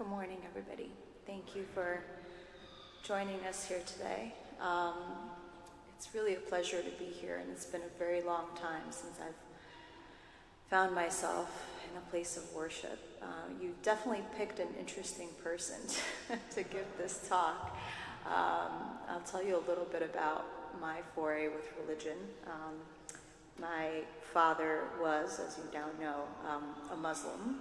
Good 0.00 0.08
morning, 0.08 0.38
everybody. 0.48 0.90
Thank 1.26 1.54
you 1.54 1.66
for 1.74 2.02
joining 3.02 3.38
us 3.46 3.68
here 3.68 3.82
today. 3.84 4.32
Um, 4.58 4.94
it's 5.94 6.14
really 6.14 6.36
a 6.36 6.40
pleasure 6.40 6.80
to 6.80 6.90
be 6.98 7.04
here, 7.04 7.36
and 7.36 7.50
it's 7.50 7.66
been 7.66 7.82
a 7.82 7.98
very 7.98 8.22
long 8.22 8.46
time 8.56 8.84
since 8.88 9.18
I've 9.20 9.34
found 10.70 10.94
myself 10.94 11.68
in 11.84 11.98
a 11.98 12.00
place 12.08 12.38
of 12.38 12.50
worship. 12.54 12.98
Uh, 13.20 13.52
you 13.60 13.74
definitely 13.82 14.24
picked 14.38 14.58
an 14.58 14.68
interesting 14.78 15.28
person 15.44 15.76
to 16.54 16.62
give 16.62 16.86
this 16.96 17.28
talk. 17.28 17.76
Um, 18.24 18.72
I'll 19.06 19.20
tell 19.30 19.44
you 19.44 19.58
a 19.58 19.64
little 19.68 19.84
bit 19.92 20.00
about 20.00 20.46
my 20.80 21.00
foray 21.14 21.48
with 21.48 21.70
religion. 21.78 22.16
Um, 22.46 22.76
my 23.60 24.00
father 24.32 24.84
was, 24.98 25.38
as 25.46 25.58
you 25.58 25.64
now 25.78 25.88
know, 26.00 26.22
um, 26.48 26.74
a 26.90 26.96
Muslim. 26.96 27.60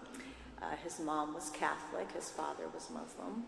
Uh, 0.61 0.75
his 0.83 0.99
mom 0.99 1.33
was 1.33 1.49
Catholic, 1.51 2.11
his 2.11 2.29
father 2.29 2.65
was 2.73 2.89
Muslim. 2.89 3.45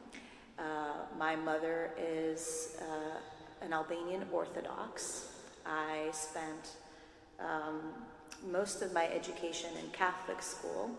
Uh, 0.58 1.06
my 1.18 1.36
mother 1.36 1.92
is 1.98 2.78
uh, 2.82 3.18
an 3.66 3.74
Albanian 3.74 4.26
Orthodox. 4.32 5.28
I 5.66 6.10
spent 6.12 6.78
um, 7.40 7.82
most 8.50 8.82
of 8.82 8.94
my 8.94 9.08
education 9.08 9.72
in 9.84 9.90
Catholic 9.92 10.42
school, 10.42 10.92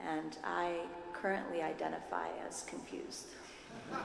and 0.00 0.36
I 0.44 0.80
currently 1.12 1.62
identify 1.62 2.28
as 2.48 2.62
confused. 2.62 3.26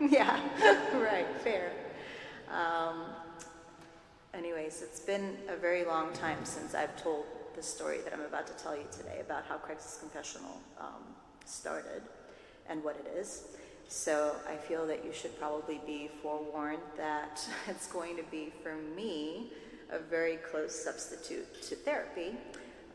yeah, 0.00 0.40
right, 0.94 1.26
fair. 1.42 1.72
Um, 2.50 3.04
anyways, 4.34 4.82
it's 4.82 5.00
been 5.00 5.36
a 5.48 5.56
very 5.56 5.84
long 5.84 6.12
time 6.12 6.44
since 6.44 6.74
I've 6.74 7.00
told 7.02 7.24
the 7.58 7.64
story 7.64 7.98
that 8.04 8.12
I'm 8.14 8.20
about 8.20 8.46
to 8.46 8.52
tell 8.62 8.76
you 8.76 8.84
today 8.92 9.18
about 9.20 9.44
how 9.48 9.56
Craig's 9.56 9.98
Confessional 9.98 10.60
um, 10.80 11.02
started 11.44 12.02
and 12.68 12.84
what 12.84 12.94
it 12.94 13.18
is. 13.18 13.48
So 13.88 14.36
I 14.48 14.54
feel 14.54 14.86
that 14.86 15.04
you 15.04 15.12
should 15.12 15.36
probably 15.40 15.80
be 15.84 16.08
forewarned 16.22 16.82
that 16.96 17.44
it's 17.68 17.88
going 17.88 18.16
to 18.16 18.22
be, 18.30 18.52
for 18.62 18.76
me, 18.76 19.50
a 19.90 19.98
very 19.98 20.36
close 20.36 20.72
substitute 20.72 21.60
to 21.62 21.74
therapy. 21.74 22.36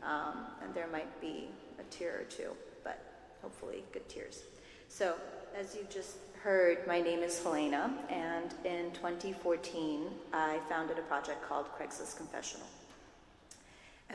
Um, 0.02 0.46
and 0.62 0.72
there 0.72 0.86
might 0.86 1.20
be 1.20 1.48
a 1.78 1.82
tear 1.94 2.20
or 2.20 2.24
two, 2.24 2.52
but 2.84 2.98
hopefully 3.42 3.84
good 3.92 4.08
tears. 4.08 4.44
So, 4.88 5.16
as 5.54 5.74
you 5.74 5.86
just 5.90 6.16
heard, 6.42 6.86
my 6.86 7.02
name 7.02 7.20
is 7.20 7.42
Helena, 7.42 7.92
and 8.08 8.54
in 8.64 8.92
2014, 8.92 10.06
I 10.32 10.58
founded 10.70 10.98
a 10.98 11.02
project 11.02 11.46
called 11.46 11.66
Craigslist 11.78 12.16
Confessional. 12.16 12.66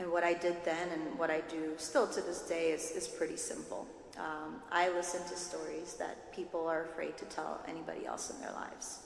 And 0.00 0.10
what 0.10 0.24
I 0.24 0.32
did 0.32 0.56
then 0.64 0.88
and 0.88 1.18
what 1.18 1.30
I 1.30 1.42
do 1.42 1.74
still 1.76 2.06
to 2.08 2.22
this 2.22 2.40
day 2.40 2.70
is, 2.70 2.90
is 2.92 3.06
pretty 3.06 3.36
simple. 3.36 3.86
Um, 4.18 4.62
I 4.72 4.88
listen 4.88 5.22
to 5.28 5.36
stories 5.36 5.94
that 5.98 6.34
people 6.34 6.66
are 6.66 6.86
afraid 6.86 7.18
to 7.18 7.26
tell 7.26 7.62
anybody 7.68 8.06
else 8.06 8.30
in 8.30 8.40
their 8.40 8.52
lives 8.52 9.00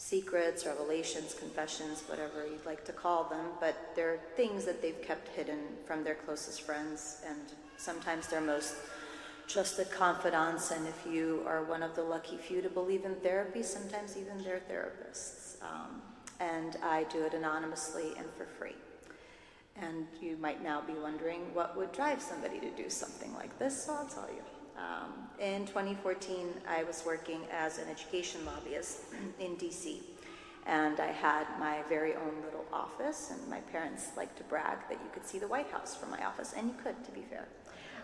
secrets, 0.00 0.64
revelations, 0.64 1.34
confessions, 1.34 2.04
whatever 2.06 2.46
you'd 2.46 2.64
like 2.64 2.84
to 2.84 2.92
call 2.92 3.24
them, 3.24 3.46
but 3.58 3.74
they're 3.96 4.20
things 4.36 4.64
that 4.64 4.80
they've 4.80 5.02
kept 5.02 5.26
hidden 5.34 5.58
from 5.86 6.04
their 6.04 6.14
closest 6.14 6.62
friends 6.62 7.20
and 7.26 7.40
sometimes 7.78 8.28
their 8.28 8.40
most 8.40 8.76
trusted 9.48 9.90
confidants. 9.90 10.70
And 10.70 10.86
if 10.86 11.04
you 11.10 11.42
are 11.48 11.64
one 11.64 11.82
of 11.82 11.96
the 11.96 12.02
lucky 12.04 12.36
few 12.36 12.62
to 12.62 12.68
believe 12.68 13.04
in 13.04 13.16
therapy, 13.16 13.64
sometimes 13.64 14.16
even 14.16 14.38
their 14.44 14.60
therapists. 14.70 15.60
Um, 15.62 16.00
and 16.38 16.76
I 16.80 17.02
do 17.10 17.24
it 17.24 17.34
anonymously 17.34 18.12
and 18.16 18.26
for 18.36 18.46
free. 18.46 18.76
And 19.80 20.06
you 20.20 20.36
might 20.38 20.62
now 20.62 20.80
be 20.80 20.94
wondering 20.94 21.54
what 21.54 21.76
would 21.76 21.92
drive 21.92 22.20
somebody 22.20 22.58
to 22.60 22.70
do 22.70 22.90
something 22.90 23.32
like 23.34 23.58
this, 23.58 23.84
so 23.84 23.94
I'll 23.94 24.06
tell 24.06 24.28
you. 24.28 24.42
Um, 24.76 25.12
in 25.40 25.66
2014, 25.66 26.48
I 26.68 26.84
was 26.84 27.02
working 27.04 27.40
as 27.52 27.78
an 27.78 27.88
education 27.88 28.44
lobbyist 28.44 29.00
in 29.40 29.56
DC. 29.56 30.00
And 30.66 31.00
I 31.00 31.12
had 31.12 31.46
my 31.58 31.78
very 31.88 32.14
own 32.14 32.42
little 32.44 32.66
office, 32.72 33.32
and 33.32 33.48
my 33.48 33.60
parents 33.60 34.10
liked 34.16 34.36
to 34.38 34.44
brag 34.44 34.78
that 34.88 34.98
you 35.02 35.10
could 35.14 35.26
see 35.26 35.38
the 35.38 35.48
White 35.48 35.70
House 35.70 35.96
from 35.96 36.10
my 36.10 36.24
office, 36.24 36.54
and 36.56 36.68
you 36.68 36.74
could, 36.82 37.02
to 37.04 37.10
be 37.12 37.22
fair. 37.22 37.48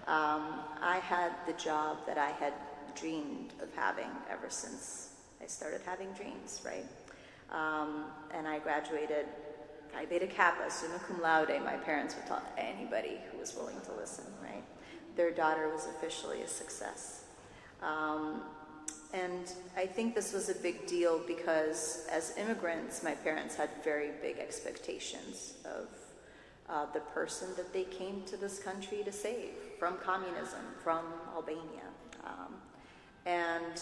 Um, 0.07 0.61
I 0.81 1.01
had 1.03 1.33
the 1.47 1.53
job 1.55 1.99
that 2.07 2.19
I 2.19 2.31
had 2.31 2.55
dreamed 2.95 3.53
of 3.61 3.75
having 3.75 4.11
ever 4.31 4.49
since 4.49 5.11
I 5.43 5.47
started 5.47 5.81
having 5.85 6.13
dreams, 6.13 6.63
right? 6.65 6.87
Um, 7.51 8.07
and 8.33 8.49
I 8.49 8.59
graduated 8.59 9.27
Phi 9.95 10.05
Beta 10.07 10.27
Kappa, 10.27 10.71
summa 10.71 10.99
cum 11.07 11.23
laude. 11.23 11.63
My 11.65 11.77
parents 11.77 12.17
would 12.17 12.27
tell 12.27 12.43
anybody 12.59 13.21
who 13.31 13.39
was 13.39 13.55
willing 13.55 13.81
to 13.87 13.93
listen, 13.95 14.25
right? 14.43 14.65
their 15.17 15.31
daughter 15.31 15.69
was 15.69 15.87
officially 15.87 16.43
a 16.43 16.49
success. 16.49 17.25
Um, 17.83 18.43
and 19.13 19.53
I 19.77 19.87
think 19.87 20.15
this 20.15 20.33
was 20.33 20.49
a 20.49 20.55
big 20.55 20.87
deal 20.87 21.21
because 21.27 22.07
as 22.11 22.37
immigrants, 22.37 23.03
my 23.03 23.13
parents 23.13 23.55
had 23.55 23.71
very 23.85 24.11
big 24.21 24.39
expectations 24.39 25.55
of 25.65 25.89
uh, 26.69 26.87
the 26.93 27.01
person 27.01 27.49
that 27.57 27.73
they 27.73 27.85
came 27.85 28.23
to 28.27 28.37
this 28.37 28.59
country 28.59 29.03
to 29.05 29.13
save 29.13 29.53
from 29.79 29.99
communism, 29.99 30.61
from 30.83 31.05
Albania. 31.35 31.87
Um, 32.25 32.55
and 33.27 33.81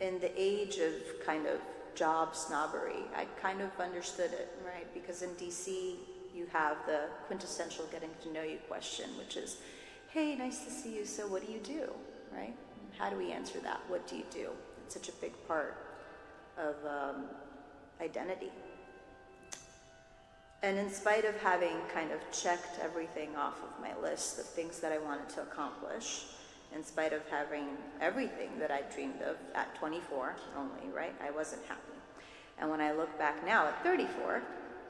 in 0.00 0.20
the 0.20 0.30
age 0.36 0.78
of 0.78 0.92
kind 1.24 1.46
of 1.46 1.60
job 1.98 2.36
snobbery, 2.36 3.02
I 3.16 3.26
kind 3.42 3.60
of 3.60 3.70
understood 3.80 4.32
it, 4.32 4.56
right? 4.64 4.86
Because 4.94 5.22
in 5.22 5.30
DC, 5.30 5.96
you 6.32 6.46
have 6.52 6.76
the 6.86 7.08
quintessential 7.26 7.86
getting 7.90 8.10
to 8.22 8.32
know 8.32 8.42
you 8.42 8.58
question, 8.68 9.10
which 9.18 9.36
is, 9.36 9.56
hey, 10.10 10.36
nice 10.36 10.64
to 10.64 10.70
see 10.70 10.94
you, 10.94 11.04
so 11.04 11.26
what 11.26 11.44
do 11.44 11.52
you 11.52 11.58
do, 11.58 11.90
right? 12.32 12.54
How 12.96 13.10
do 13.10 13.16
we 13.16 13.32
answer 13.32 13.58
that? 13.60 13.80
What 13.88 14.06
do 14.06 14.16
you 14.16 14.24
do? 14.30 14.50
It's 14.84 14.94
such 14.94 15.08
a 15.08 15.12
big 15.20 15.32
part 15.48 15.76
of 16.56 16.76
um, 16.86 17.24
identity. 18.00 18.52
And 20.62 20.78
in 20.78 20.90
spite 20.90 21.24
of 21.24 21.36
having 21.40 21.76
kind 21.92 22.12
of 22.12 22.20
checked 22.32 22.78
everything 22.80 23.34
off 23.36 23.56
of 23.62 23.80
my 23.80 24.00
list 24.00 24.38
of 24.38 24.46
things 24.46 24.78
that 24.80 24.92
I 24.92 24.98
wanted 24.98 25.28
to 25.30 25.42
accomplish, 25.42 26.26
in 26.74 26.84
spite 26.84 27.12
of 27.12 27.22
having 27.30 27.68
everything 28.00 28.50
that 28.58 28.70
I 28.70 28.82
dreamed 28.94 29.22
of 29.22 29.36
at 29.54 29.74
24 29.76 30.36
only, 30.56 30.94
right? 30.94 31.14
I 31.24 31.30
wasn't 31.30 31.62
happy. 31.66 31.80
And 32.58 32.70
when 32.70 32.80
I 32.80 32.92
look 32.92 33.16
back 33.18 33.44
now 33.46 33.66
at 33.66 33.82
34, 33.82 34.42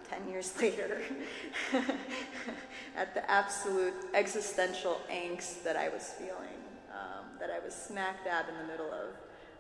10 0.09 0.29
years 0.29 0.53
later 0.61 1.01
at 2.97 3.15
the 3.15 3.31
absolute 3.31 3.95
existential 4.15 5.01
angst 5.11 5.63
that 5.65 5.77
I 5.77 5.89
was 5.89 6.15
feeling, 6.19 6.59
um, 6.91 7.27
that 7.39 7.51
I 7.51 7.65
was 7.65 7.75
smack 7.75 8.25
dab 8.25 8.47
in 8.49 8.59
the 8.59 8.65
middle 8.65 8.93
of. 8.93 9.15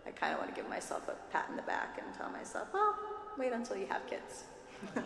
I 0.06 0.10
kind 0.10 0.32
of 0.32 0.38
want 0.38 0.54
to 0.54 0.60
give 0.60 0.68
myself 0.70 1.08
a 1.08 1.32
pat 1.32 1.46
in 1.50 1.56
the 1.56 1.62
back 1.62 2.00
and 2.02 2.14
tell 2.16 2.30
myself, 2.30 2.68
well, 2.72 2.98
wait 3.36 3.52
until 3.52 3.76
you 3.76 3.86
have 3.86 4.06
kids. 4.06 4.44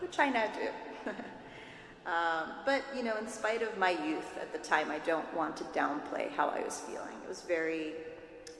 Which 0.00 0.18
I 0.18 0.28
now 0.28 0.46
do. 0.52 1.10
um, 2.06 2.50
but, 2.66 2.82
you 2.96 3.04
know, 3.04 3.16
in 3.16 3.28
spite 3.28 3.62
of 3.62 3.78
my 3.78 3.90
youth 3.90 4.36
at 4.40 4.52
the 4.52 4.58
time, 4.58 4.90
I 4.90 4.98
don't 5.00 5.32
want 5.34 5.56
to 5.58 5.64
downplay 5.64 6.30
how 6.30 6.48
I 6.48 6.60
was 6.60 6.80
feeling. 6.80 7.16
It 7.22 7.28
was 7.28 7.42
very 7.42 7.92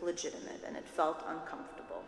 legitimate 0.01 0.63
and 0.67 0.77
it 0.77 0.87
felt 0.87 1.25
uncomfortable. 1.29 2.03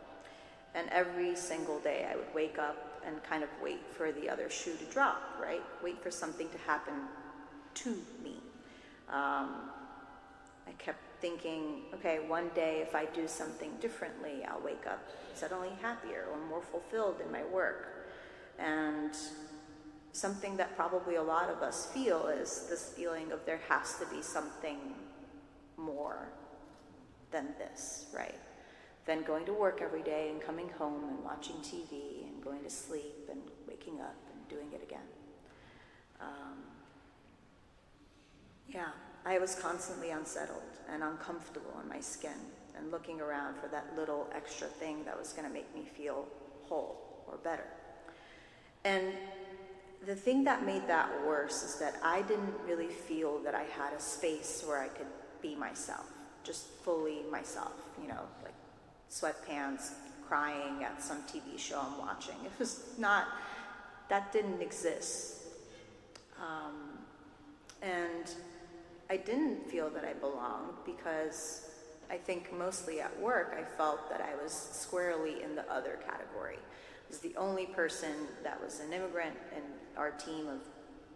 And 0.75 0.89
every 0.91 1.35
single 1.35 1.81
day 1.81 2.07
I 2.11 2.17
would 2.17 2.33
wake 2.35 2.59
up 2.59 3.01
and 3.07 3.23
kind 3.25 3.43
of 3.43 3.49
wait 3.63 3.81
for 3.97 4.13
the 4.13 4.29
other 4.29 4.49
shoe 4.49 4.75
to 4.77 4.85
drop, 4.87 5.23
right? 5.41 5.63
Wait 5.83 6.03
for 6.03 6.11
something 6.11 6.49
to 6.51 6.59
happen 6.59 6.95
to 7.75 7.91
me. 8.23 8.37
Um, 9.09 9.71
I 10.67 10.73
kept 10.79 11.01
thinking, 11.21 11.83
okay, 11.95 12.21
one 12.27 12.51
day 12.55 12.81
if 12.81 12.95
I 12.95 13.07
do 13.07 13.27
something 13.27 13.73
differently, 13.81 14.45
I'll 14.49 14.61
wake 14.61 14.87
up 14.87 15.01
suddenly 15.35 15.71
happier 15.83 16.27
or 16.31 16.39
more 16.49 16.63
fulfilled 16.63 17.17
in 17.25 17.31
my 17.31 17.45
work. 17.45 18.07
And 18.59 19.11
something 20.15 20.57
that 20.57 20.77
probably 20.77 21.17
a 21.17 21.23
lot 21.23 21.51
of 21.51 21.61
us 21.61 21.87
feel 21.87 22.29
is 22.29 22.67
this 22.71 22.93
feeling 22.97 23.33
of 23.33 23.45
there 23.45 23.61
has 23.69 23.97
to 23.99 24.07
be 24.07 24.23
something 24.23 24.79
more 25.77 26.29
than 27.33 27.49
this, 27.59 28.07
right? 28.15 28.39
Than 29.07 29.25
going 29.25 29.45
to 29.47 29.53
work 29.53 29.81
every 29.83 30.03
day 30.03 30.31
and 30.31 30.41
coming 30.41 30.69
home 30.79 31.03
and 31.09 31.25
watching 31.25 31.57
TV 31.57 32.23
and 32.29 32.43
going 32.45 32.63
to 32.63 32.71
sleep 32.71 33.29
and 33.29 33.41
waking 33.67 34.01
up 34.01 34.15
and 34.33 34.49
doing 34.49 34.69
it 34.73 34.85
again. 34.85 35.09
Um, 36.21 36.59
yeah, 38.69 38.91
I 39.27 39.41
was 39.41 39.57
constantly 39.57 40.11
unsettled 40.11 40.63
and 40.89 41.03
uncomfortable 41.03 41.77
in 41.83 41.89
my 41.89 41.99
skin 41.99 42.39
and 42.79 42.93
looking 42.93 43.21
around 43.21 43.57
for 43.57 43.67
that 43.67 43.97
little 43.97 44.31
extra 44.33 44.69
thing 44.69 45.05
that 45.07 45.19
was 45.19 45.33
going 45.33 45.47
to 45.47 45.53
make 45.53 45.75
me 45.75 45.85
feel 45.85 46.29
whole 46.63 47.25
or 47.27 47.37
better. 47.39 47.67
And 48.85 49.13
the 50.07 50.15
thing 50.15 50.45
that 50.45 50.65
made 50.65 50.87
that 50.87 51.09
worse 51.27 51.63
is 51.63 51.77
that 51.77 51.97
I 52.03 52.23
didn't 52.23 52.55
really 52.67 52.89
feel 52.89 53.39
that 53.41 53.55
I 53.55 53.63
had 53.63 53.93
a 53.93 54.01
space 54.01 54.65
where 54.67 54.81
I 54.81 54.89
could 54.89 55.07
be 55.41 55.55
myself, 55.55 56.07
just 56.43 56.67
fully 56.85 57.21
myself, 57.31 57.73
you 58.01 58.09
know, 58.09 58.23
like 58.43 58.55
sweatpants, 59.11 59.93
crying 60.27 60.85
at 60.85 61.03
some 61.03 61.19
TV 61.23 61.59
show 61.59 61.81
I'm 61.81 61.99
watching. 61.99 62.37
It 62.45 62.53
was 62.59 62.81
not, 62.99 63.29
that 64.09 64.33
didn't 64.33 64.61
exist. 64.61 65.43
Um, 66.39 66.99
and 67.83 68.31
I 69.09 69.17
didn't 69.17 69.71
feel 69.71 69.91
that 69.91 70.05
I 70.05 70.15
belonged 70.15 70.75
because 70.85 71.71
I 72.11 72.17
think 72.17 72.53
mostly 72.57 73.01
at 73.01 73.19
work 73.21 73.57
I 73.59 73.65
felt 73.77 74.11
that 74.11 74.21
I 74.21 74.43
was 74.43 74.53
squarely 74.53 75.43
in 75.43 75.55
the 75.55 75.71
other 75.71 75.99
category. 76.07 76.57
I 76.57 77.09
was 77.09 77.19
the 77.19 77.35
only 77.37 77.67
person 77.67 78.13
that 78.43 78.63
was 78.63 78.81
an 78.81 78.93
immigrant 78.93 79.37
in 79.57 79.63
our 79.97 80.11
team 80.13 80.47
of 80.49 80.61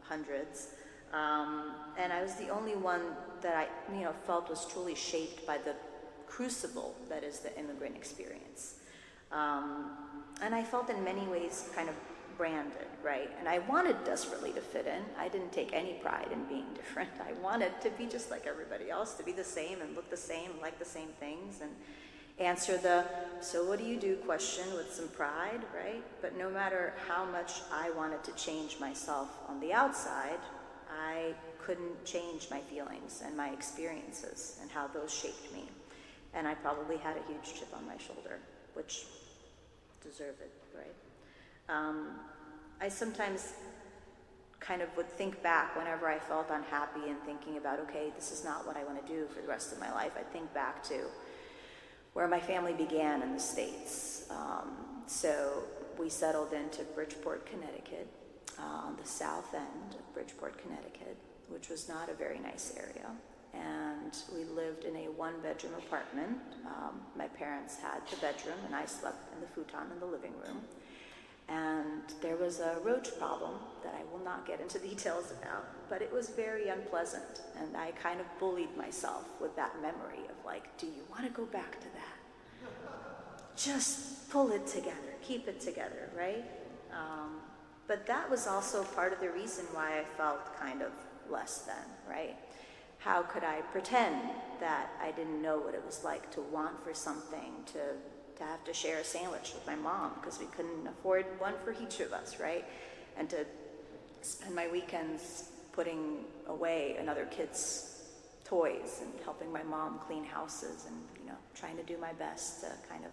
hundreds. 0.01 0.69
Um, 1.13 1.73
and 1.97 2.13
I 2.13 2.23
was 2.23 2.35
the 2.35 2.49
only 2.49 2.77
one 2.77 3.01
that 3.41 3.55
I, 3.55 3.95
you 3.95 4.05
know, 4.05 4.13
felt 4.27 4.51
was 4.51 4.67
truly 4.67 4.95
shaped 4.95 5.47
by 5.47 5.59
the 5.59 5.75
crucible 6.27 6.95
that 7.09 7.25
is 7.25 7.41
the 7.41 7.57
immigrant 7.59 7.97
experience. 7.97 8.75
Um, 9.33 9.91
and 10.43 10.55
I 10.55 10.63
felt 10.63 10.91
in 10.91 11.03
many 11.03 11.27
ways 11.27 11.69
kind 11.75 11.89
of 11.89 11.95
branded, 12.37 12.87
right? 13.03 13.31
And 13.39 13.49
I 13.49 13.59
wanted 13.61 14.05
desperately 14.05 14.53
to 14.53 14.61
fit 14.61 14.87
in. 14.87 15.03
I 15.19 15.29
didn't 15.29 15.53
take 15.53 15.73
any 15.73 15.95
pride 15.95 16.29
in 16.33 16.45
being 16.45 16.67
different. 16.75 17.11
I 17.21 17.33
wanted 17.43 17.81
to 17.83 17.91
be 17.91 18.07
just 18.07 18.31
like 18.31 18.47
everybody 18.47 18.91
else, 18.91 19.15
to 19.15 19.25
be 19.25 19.33
the 19.33 19.45
same 19.45 19.83
and 19.83 19.95
look 19.95 20.09
the 20.09 20.17
same, 20.17 20.53
like 20.63 20.79
the 20.79 20.85
same 20.85 21.09
things, 21.21 21.61
and 21.61 21.71
answer 22.39 22.77
the 22.77 23.05
so 23.41 23.65
what 23.65 23.79
do 23.79 23.85
you 23.85 23.97
do 23.97 24.17
question 24.17 24.65
with 24.75 24.93
some 24.93 25.09
pride, 25.09 25.61
right? 25.75 26.03
But 26.21 26.37
no 26.37 26.51
matter 26.51 26.95
how 27.07 27.25
much 27.25 27.61
I 27.73 27.91
wanted 27.91 28.25
to 28.25 28.33
change 28.33 28.81
myself 28.81 29.29
on 29.49 29.61
the 29.61 29.73
outside, 29.73 30.41
I 30.91 31.35
couldn't 31.63 32.05
change 32.05 32.49
my 32.51 32.61
feelings 32.61 33.23
and 33.25 33.37
my 33.37 33.51
experiences 33.51 34.59
and 34.61 34.71
how 34.71 34.89
those 34.89 35.15
shaped 35.15 35.53
me. 35.53 35.69
And 36.35 36.49
I 36.49 36.55
probably 36.55 36.97
had 36.97 37.17
a 37.17 37.33
huge 37.33 37.59
chip 37.59 37.69
on 37.77 37.87
my 37.87 37.97
shoulder, 37.97 38.39
which 38.75 39.05
deserved 40.03 40.41
it, 40.41 40.53
right? 40.77 40.95
Um, 41.69 42.19
I 42.81 42.89
sometimes 42.89 43.53
kind 44.61 44.83
of 44.83 44.89
would 44.97 45.09
think 45.09 45.41
back 45.43 45.77
whenever 45.77 46.09
I 46.09 46.19
felt 46.19 46.51
unhappy 46.51 47.09
and 47.09 47.21
thinking 47.23 47.57
about, 47.57 47.79
okay, 47.81 48.13
this 48.17 48.33
is 48.33 48.45
not 48.45 48.67
what 48.67 48.77
I 48.77 48.85
want 48.85 49.05
to 49.05 49.13
do 49.13 49.27
for 49.29 49.41
the 49.41 49.49
rest 49.49 49.73
of 49.73 49.79
my 49.79 49.93
life. 49.93 50.13
I 50.19 50.23
think 50.23 50.53
back 50.53 50.83
to 50.85 51.05
where 52.19 52.27
my 52.27 52.41
family 52.41 52.73
began 52.73 53.23
in 53.23 53.33
the 53.33 53.39
States. 53.39 54.25
Um, 54.29 54.73
so 55.07 55.63
we 56.01 56.09
settled 56.09 56.53
into 56.53 56.83
Bridgeport, 56.83 57.47
Connecticut, 57.47 58.09
uh, 58.59 58.89
on 58.89 58.97
the 59.01 59.07
south 59.07 59.55
end 59.55 59.95
of 59.95 60.15
Bridgeport, 60.15 60.61
Connecticut, 60.61 61.17
which 61.49 61.69
was 61.69 61.89
not 61.89 62.11
a 62.11 62.15
very 62.15 62.41
nice 62.41 62.75
area. 62.77 63.09
And 63.55 64.17
we 64.35 64.43
lived 64.53 64.83
in 64.83 64.97
a 64.97 65.05
one 65.13 65.35
bedroom 65.45 65.75
apartment. 65.75 66.39
Um, 66.67 67.03
my 67.17 67.29
parents 67.29 67.77
had 67.77 68.05
the 68.11 68.17
bedroom, 68.17 68.59
and 68.67 68.75
I 68.75 68.85
slept 68.85 69.33
in 69.33 69.41
the 69.41 69.47
futon 69.47 69.87
in 69.95 70.01
the 70.01 70.07
living 70.07 70.33
room. 70.45 70.63
And 71.49 72.03
there 72.21 72.37
was 72.37 72.59
a 72.59 72.79
roach 72.83 73.17
problem 73.17 73.55
that 73.85 73.95
I 73.95 74.03
will 74.13 74.25
not 74.25 74.45
get 74.45 74.61
into 74.61 74.79
details 74.91 75.33
about, 75.41 75.67
but 75.89 76.03
it 76.03 76.13
was 76.13 76.31
very 76.31 76.69
unpleasant. 76.69 77.43
And 77.61 77.77
I 77.77 77.93
kind 77.93 78.19
of 78.21 78.27
bullied 78.41 78.77
myself 78.77 79.25
with 79.41 79.55
that 79.55 79.81
memory 79.81 80.25
of 80.29 80.45
like, 80.45 80.77
do 80.79 80.87
you 80.87 81.05
want 81.09 81.25
to 81.25 81.31
go 81.31 81.47
back 81.47 81.79
to 81.79 81.87
that? 81.95 81.98
Just 83.59 84.31
pull 84.31 84.53
it 84.53 84.67
together, 84.67 85.15
keep 85.21 85.49
it 85.49 85.61
together, 85.61 86.11
right? 86.17 86.45
Um, 86.93 87.41
but 87.87 88.07
that 88.07 88.31
was 88.31 88.47
also 88.47 88.85
part 88.85 89.13
of 89.13 89.21
the 89.21 89.31
reason 89.31 89.65
why 89.73 89.99
I 89.99 90.05
felt 90.17 90.57
kind 90.59 90.83
of 90.83 90.93
less 91.29 91.63
than, 91.63 91.85
right? 92.09 92.37
How 92.99 93.23
could 93.23 93.45
I 93.45 93.61
pretend 93.73 94.31
that 94.61 94.91
I 95.03 95.11
didn't 95.11 95.43
know 95.43 95.59
what 95.59 95.75
it 95.75 95.83
was 95.85 96.05
like 96.05 96.31
to 96.33 96.41
want 96.41 96.83
for 96.85 96.95
something, 96.95 97.53
to 97.73 97.97
to 98.39 98.45
have 98.45 98.65
to 98.65 98.73
share 98.73 98.99
a 98.99 99.05
sandwich 99.05 99.53
with 99.53 99.67
my 99.67 99.75
mom 99.75 100.13
because 100.15 100.39
we 100.39 100.47
couldn't 100.47 100.87
afford 100.87 101.27
one 101.39 101.55
for 101.65 101.73
each 101.73 102.01
of 102.01 102.13
us, 102.13 102.39
right? 102.39 102.65
And 103.17 103.29
to 103.31 103.45
spend 104.23 104.55
my 104.55 104.69
weekends 104.69 105.51
putting 105.73 106.25
away 106.47 106.97
another 107.01 107.27
kid's 107.27 108.05
toys 108.45 109.01
and 109.03 109.13
helping 109.25 109.53
my 109.53 109.63
mom 109.63 109.99
clean 110.07 110.25
houses 110.25 110.87
and 110.87 110.97
you 111.21 111.27
know 111.29 111.37
trying 111.55 111.77
to 111.77 111.83
do 111.83 111.99
my 111.99 112.13
best 112.15 112.61
to 112.61 112.69
kind 112.89 113.05
of 113.05 113.11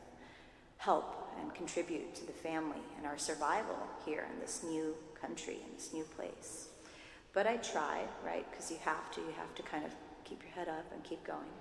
help 0.77 1.29
and 1.39 1.53
contribute 1.53 2.15
to 2.15 2.25
the 2.25 2.33
family 2.33 2.81
and 2.97 3.05
our 3.05 3.17
survival 3.17 3.77
here 4.05 4.27
in 4.33 4.39
this 4.39 4.63
new 4.63 4.95
country 5.19 5.55
in 5.55 5.75
this 5.75 5.93
new 5.93 6.03
place. 6.03 6.67
But 7.33 7.47
I 7.47 7.57
tried, 7.57 8.07
right? 8.25 8.49
Because 8.49 8.71
you 8.71 8.77
have 8.85 9.11
to. 9.11 9.21
You 9.21 9.33
have 9.37 9.53
to 9.55 9.63
kind 9.63 9.83
of 9.83 9.91
keep 10.23 10.41
your 10.41 10.51
head 10.51 10.69
up 10.69 10.85
and 10.93 11.03
keep 11.03 11.23
going. 11.25 11.53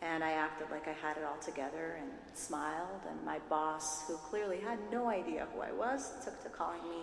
And 0.00 0.24
I 0.24 0.32
acted 0.32 0.68
like 0.70 0.88
I 0.88 0.92
had 0.92 1.16
it 1.16 1.22
all 1.22 1.38
together 1.38 1.96
and 2.00 2.10
smiled. 2.34 3.02
And 3.08 3.24
my 3.24 3.38
boss, 3.48 4.06
who 4.08 4.16
clearly 4.16 4.58
had 4.58 4.78
no 4.90 5.08
idea 5.08 5.46
who 5.54 5.60
I 5.60 5.70
was, 5.70 6.12
took 6.24 6.42
to 6.42 6.48
calling 6.48 6.82
me 6.82 7.02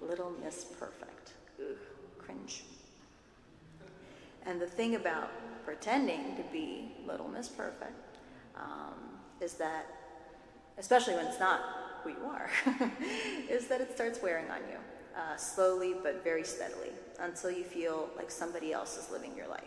Little 0.00 0.32
Miss 0.42 0.64
Perfect. 0.64 1.34
Ugh, 1.60 1.76
cringe. 2.18 2.64
And 4.46 4.58
the 4.58 4.66
thing 4.66 4.94
about 4.94 5.30
pretending 5.64 6.36
to 6.36 6.42
be 6.50 6.92
Little 7.06 7.28
Miss 7.28 7.50
Perfect 7.50 8.16
um, 8.56 8.94
is 9.42 9.54
that, 9.54 9.84
especially 10.78 11.14
when 11.14 11.26
it's 11.26 11.40
not 11.40 11.60
who 12.02 12.10
you 12.10 12.24
are, 12.24 12.50
is 13.50 13.66
that 13.66 13.80
it 13.80 13.92
starts 13.92 14.22
wearing 14.22 14.50
on 14.50 14.60
you. 14.70 14.78
Uh, 15.16 15.36
slowly 15.36 15.96
but 16.00 16.22
very 16.22 16.44
steadily 16.44 16.92
until 17.18 17.50
you 17.50 17.64
feel 17.64 18.08
like 18.16 18.30
somebody 18.30 18.72
else 18.72 18.96
is 18.96 19.10
living 19.10 19.36
your 19.36 19.48
life. 19.48 19.64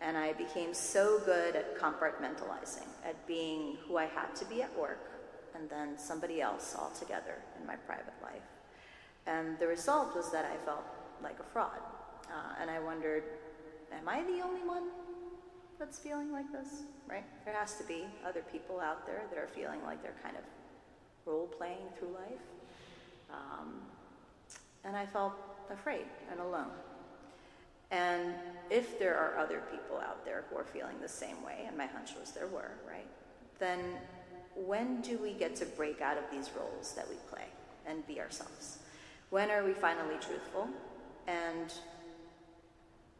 And 0.00 0.16
I 0.16 0.32
became 0.32 0.72
so 0.72 1.20
good 1.26 1.54
at 1.54 1.78
compartmentalizing, 1.78 2.86
at 3.04 3.26
being 3.26 3.76
who 3.86 3.98
I 3.98 4.06
had 4.06 4.34
to 4.36 4.46
be 4.46 4.62
at 4.62 4.78
work, 4.78 5.10
and 5.54 5.68
then 5.68 5.98
somebody 5.98 6.40
else 6.40 6.74
altogether 6.78 7.34
in 7.60 7.66
my 7.66 7.76
private 7.76 8.14
life. 8.22 8.48
And 9.26 9.58
the 9.58 9.66
result 9.66 10.16
was 10.16 10.32
that 10.32 10.46
I 10.46 10.56
felt 10.64 10.84
like 11.22 11.38
a 11.38 11.44
fraud. 11.44 11.80
Uh, 12.24 12.60
and 12.60 12.70
I 12.70 12.78
wondered, 12.78 13.24
am 13.92 14.08
I 14.08 14.22
the 14.22 14.40
only 14.42 14.66
one 14.66 14.88
that's 15.78 15.98
feeling 15.98 16.32
like 16.32 16.50
this? 16.52 16.82
Right? 17.08 17.24
There 17.44 17.54
has 17.54 17.76
to 17.78 17.84
be 17.84 18.04
other 18.26 18.42
people 18.52 18.80
out 18.80 19.06
there 19.06 19.22
that 19.30 19.38
are 19.38 19.48
feeling 19.48 19.82
like 19.84 20.02
they're 20.02 20.16
kind 20.22 20.36
of 20.36 20.42
role 21.24 21.46
playing 21.46 21.88
through 21.98 22.14
life. 22.14 22.40
Um, 23.30 23.74
and 24.84 24.96
I 24.96 25.06
felt 25.06 25.34
afraid 25.70 26.06
and 26.30 26.40
alone. 26.40 26.70
And 27.90 28.34
if 28.70 28.98
there 28.98 29.16
are 29.16 29.38
other 29.38 29.62
people 29.70 29.98
out 29.98 30.24
there 30.24 30.44
who 30.50 30.58
are 30.58 30.64
feeling 30.64 30.96
the 31.00 31.08
same 31.08 31.42
way, 31.44 31.64
and 31.66 31.76
my 31.76 31.86
hunch 31.86 32.10
was 32.18 32.32
there 32.32 32.48
were, 32.48 32.72
right, 32.88 33.06
then 33.58 33.80
when 34.54 35.00
do 35.02 35.18
we 35.18 35.32
get 35.32 35.54
to 35.56 35.66
break 35.66 36.00
out 36.00 36.16
of 36.16 36.24
these 36.32 36.50
roles 36.58 36.92
that 36.94 37.08
we 37.08 37.16
play 37.28 37.44
and 37.86 38.06
be 38.06 38.20
ourselves? 38.20 38.78
When 39.30 39.50
are 39.50 39.64
we 39.64 39.72
finally 39.72 40.16
truthful? 40.20 40.68
And 41.26 41.72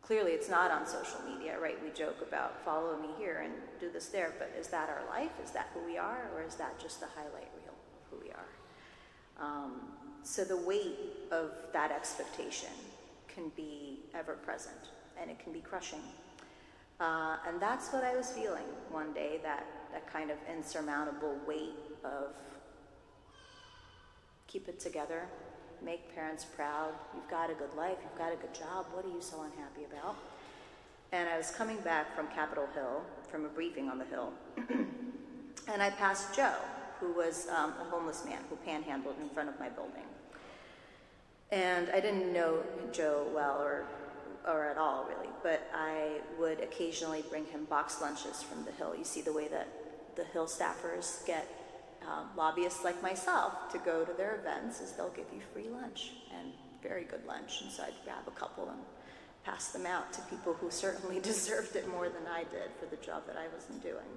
clearly 0.07 0.33
it's 0.33 0.49
not 0.49 0.71
on 0.71 0.87
social 0.87 1.21
media, 1.29 1.59
right? 1.59 1.77
We 1.83 1.91
joke 1.91 2.23
about 2.23 2.65
follow 2.65 2.97
me 2.97 3.09
here 3.19 3.43
and 3.45 3.53
do 3.81 3.91
this 3.91 4.07
there, 4.07 4.33
but 4.39 4.55
is 4.59 4.69
that 4.69 4.89
our 4.89 5.03
life? 5.09 5.33
Is 5.43 5.51
that 5.51 5.69
who 5.75 5.85
we 5.85 5.99
are? 5.99 6.31
Or 6.35 6.45
is 6.45 6.55
that 6.55 6.79
just 6.79 7.01
the 7.01 7.07
highlight 7.07 7.51
reel 7.57 7.75
of 7.75 8.11
who 8.11 8.25
we 8.25 8.31
are? 8.31 9.45
Um, 9.45 9.81
so 10.23 10.45
the 10.45 10.57
weight 10.57 10.99
of 11.33 11.51
that 11.73 11.91
expectation 11.91 12.71
can 13.29 13.51
be 13.57 14.01
ever 14.15 14.35
present 14.35 14.77
and 15.21 15.31
it 15.31 15.39
can 15.39 15.53
be 15.53 15.61
crushing. 15.61 16.01
Uh, 17.01 17.37
and 17.47 17.61
that's 17.61 17.93
what 17.93 18.05
I 18.05 18.17
was 18.17 18.31
feeling 18.31 18.65
one 18.91 19.13
day 19.13 19.41
that, 19.43 19.67
that 19.93 20.11
kind 20.11 20.31
of 20.31 20.39
insurmountable 20.51 21.37
weight 21.47 21.75
of 22.05 22.35
keep 24.47 24.69
it 24.69 24.81
together, 24.81 25.27
make 25.83 26.15
parents 26.15 26.45
proud, 26.45 26.93
you've 27.15 27.29
got 27.31 27.51
a 27.51 27.55
good 27.55 27.75
life, 27.77 27.97
you've 28.03 28.19
got 28.19 28.33
a 28.33 28.37
good 28.37 28.55
job, 28.55 28.87
what 28.93 29.05
are 29.05 29.09
you 29.09 29.21
so 29.21 29.43
unhappy 29.43 29.85
about? 29.91 30.17
And 31.13 31.29
I 31.29 31.37
was 31.37 31.51
coming 31.51 31.79
back 31.79 32.15
from 32.15 32.27
Capitol 32.29 32.69
Hill, 32.75 33.03
from 33.31 33.45
a 33.45 33.49
briefing 33.49 33.89
on 33.89 33.99
the 33.99 34.05
Hill, 34.05 34.33
and 35.69 35.83
I 35.83 35.91
passed 35.91 36.35
Joe, 36.35 36.55
who 37.01 37.13
was 37.13 37.49
um, 37.49 37.75
a 37.81 37.85
homeless 37.91 38.25
man 38.25 38.41
who 38.49 38.57
panhandled 38.57 39.17
in 39.21 39.29
front 39.29 39.49
of 39.49 39.59
my 39.59 39.69
building. 39.69 40.03
And 41.53 41.89
I 41.91 42.01
didn't 42.01 42.33
know 42.33 42.63
Joe 42.93 43.27
well 43.35 43.61
or, 43.61 43.85
or 44.47 44.65
at 44.67 44.79
all, 44.79 45.05
really, 45.05 45.33
but 45.43 45.71
I 45.75 46.21
would 46.39 46.61
occasionally 46.61 47.23
bring 47.31 47.45
him 47.47 47.65
box 47.67 48.01
lunches 48.01 48.43
from 48.43 48.65
the 48.65 48.73
Hill. 48.73 48.95
You 48.97 49.05
see 49.05 49.21
the 49.21 49.33
way 49.33 49.47
that 49.49 49.69
the 50.17 50.25
Hill 50.25 50.47
staffers 50.47 51.25
get 51.27 51.47
um, 52.07 52.29
lobbyists 52.37 52.85
like 52.85 53.01
myself 53.03 53.71
to 53.73 53.79
go 53.79 54.05
to 54.05 54.13
their 54.13 54.37
events 54.37 54.81
is 54.81 54.93
they'll 54.93 55.11
give 55.11 55.27
you 55.35 55.41
free 55.53 55.69
lunch 55.69 56.13
and 56.39 56.53
very 56.83 57.05
good 57.05 57.25
lunch. 57.27 57.63
And 57.63 57.71
so 57.71 57.83
I'd 57.83 57.95
grab 58.05 58.27
a 58.27 58.31
couple 58.31 58.69
and 58.69 58.79
pass 59.45 59.69
them 59.69 59.87
out 59.87 60.13
to 60.13 60.21
people 60.23 60.55
who 60.55 60.71
certainly 60.71 61.21
deserved 61.33 61.77
it 61.77 61.89
more 61.89 62.09
than 62.09 62.27
I 62.31 62.41
did 62.45 62.71
for 62.79 62.87
the 62.87 63.03
job 63.03 63.27
that 63.27 63.37
I 63.37 63.47
wasn't 63.53 63.83
doing. 63.83 64.13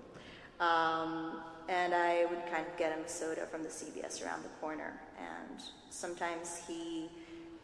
Um, 0.59 1.41
and 1.69 1.93
I 1.93 2.25
would 2.25 2.45
kind 2.51 2.65
of 2.67 2.77
get 2.77 2.91
him 2.91 3.05
a 3.05 3.09
soda 3.09 3.45
from 3.45 3.63
the 3.63 3.69
CVS 3.69 4.25
around 4.25 4.43
the 4.43 4.49
corner. 4.59 4.99
And 5.17 5.61
sometimes 5.89 6.61
he 6.67 7.09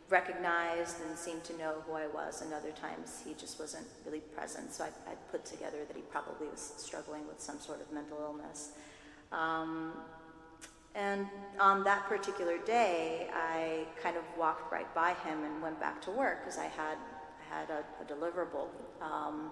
recognized 0.10 0.98
and 1.08 1.18
seemed 1.18 1.44
to 1.44 1.58
know 1.58 1.84
who 1.88 1.94
I 1.94 2.08
was, 2.08 2.42
and 2.42 2.54
other 2.54 2.72
times 2.72 3.24
he 3.26 3.34
just 3.34 3.60
wasn't 3.60 3.88
really 4.06 4.20
present. 4.20 4.72
So 4.72 4.84
I, 4.84 5.12
I 5.12 5.16
put 5.32 5.46
together 5.46 5.80
that 5.88 5.96
he 5.96 6.04
probably 6.04 6.48
was 6.48 6.74
struggling 6.78 7.28
with 7.28 7.42
some 7.42 7.60
sort 7.60 7.82
of 7.82 7.92
mental 7.92 8.20
illness. 8.22 8.70
Um, 9.32 9.94
and 10.94 11.28
on 11.60 11.84
that 11.84 12.06
particular 12.08 12.58
day, 12.60 13.30
I 13.34 13.86
kind 14.02 14.16
of 14.16 14.24
walked 14.38 14.72
right 14.72 14.94
by 14.96 15.14
him 15.26 15.44
and 15.44 15.62
went 15.62 15.80
back 15.80 16.02
to 16.04 16.12
work 16.12 16.44
because 16.44 16.58
I 16.58 16.68
had 16.68 16.98
I 16.98 17.60
had 17.60 17.70
a, 17.70 17.84
a 18.02 18.06
deliverable. 18.06 18.68
Um, 19.02 19.52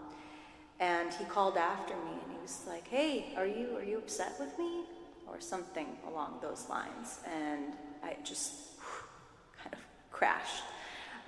and 0.80 1.14
he 1.14 1.26
called 1.26 1.58
after 1.58 1.94
me 1.96 2.12
and 2.12 2.32
he 2.32 2.40
was 2.42 2.62
like, 2.68 2.88
"Hey, 2.88 3.34
are 3.36 3.46
you 3.46 3.76
are 3.78 3.84
you 3.84 3.98
upset 3.98 4.36
with 4.40 4.58
me?" 4.58 4.86
or 5.28 5.42
something 5.42 5.88
along 6.08 6.38
those 6.42 6.68
lines. 6.70 7.20
And 7.26 7.74
I 8.04 8.18
just 8.24 8.54
kind 9.62 9.74
of 9.74 9.80
crashed 10.12 10.64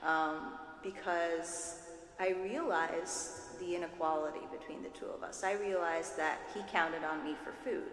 um, 0.04 0.54
because 0.84 1.80
I 2.20 2.30
realized 2.44 3.60
the 3.60 3.76
inequality 3.76 4.42
between 4.58 4.84
the 4.84 4.90
two 4.90 5.06
of 5.06 5.24
us. 5.24 5.44
I 5.44 5.54
realized 5.54 6.18
that 6.18 6.40
he 6.54 6.62
counted 6.72 7.04
on 7.04 7.24
me 7.24 7.36
for 7.44 7.54
food. 7.68 7.90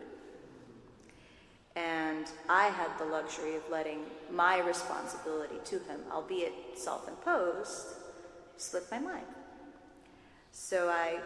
And 1.75 2.27
I 2.49 2.67
had 2.67 2.91
the 2.99 3.05
luxury 3.05 3.57
of 3.57 3.63
letting 3.71 4.01
my 4.31 4.61
responsibility 4.61 5.57
to 5.65 5.79
him, 5.79 6.01
albeit 6.11 6.53
self 6.75 7.09
imposed, 7.09 7.87
slip 8.59 8.91
my 8.91 8.99
mind. 8.99 9.27
So 10.53 10.91
I 10.91 11.19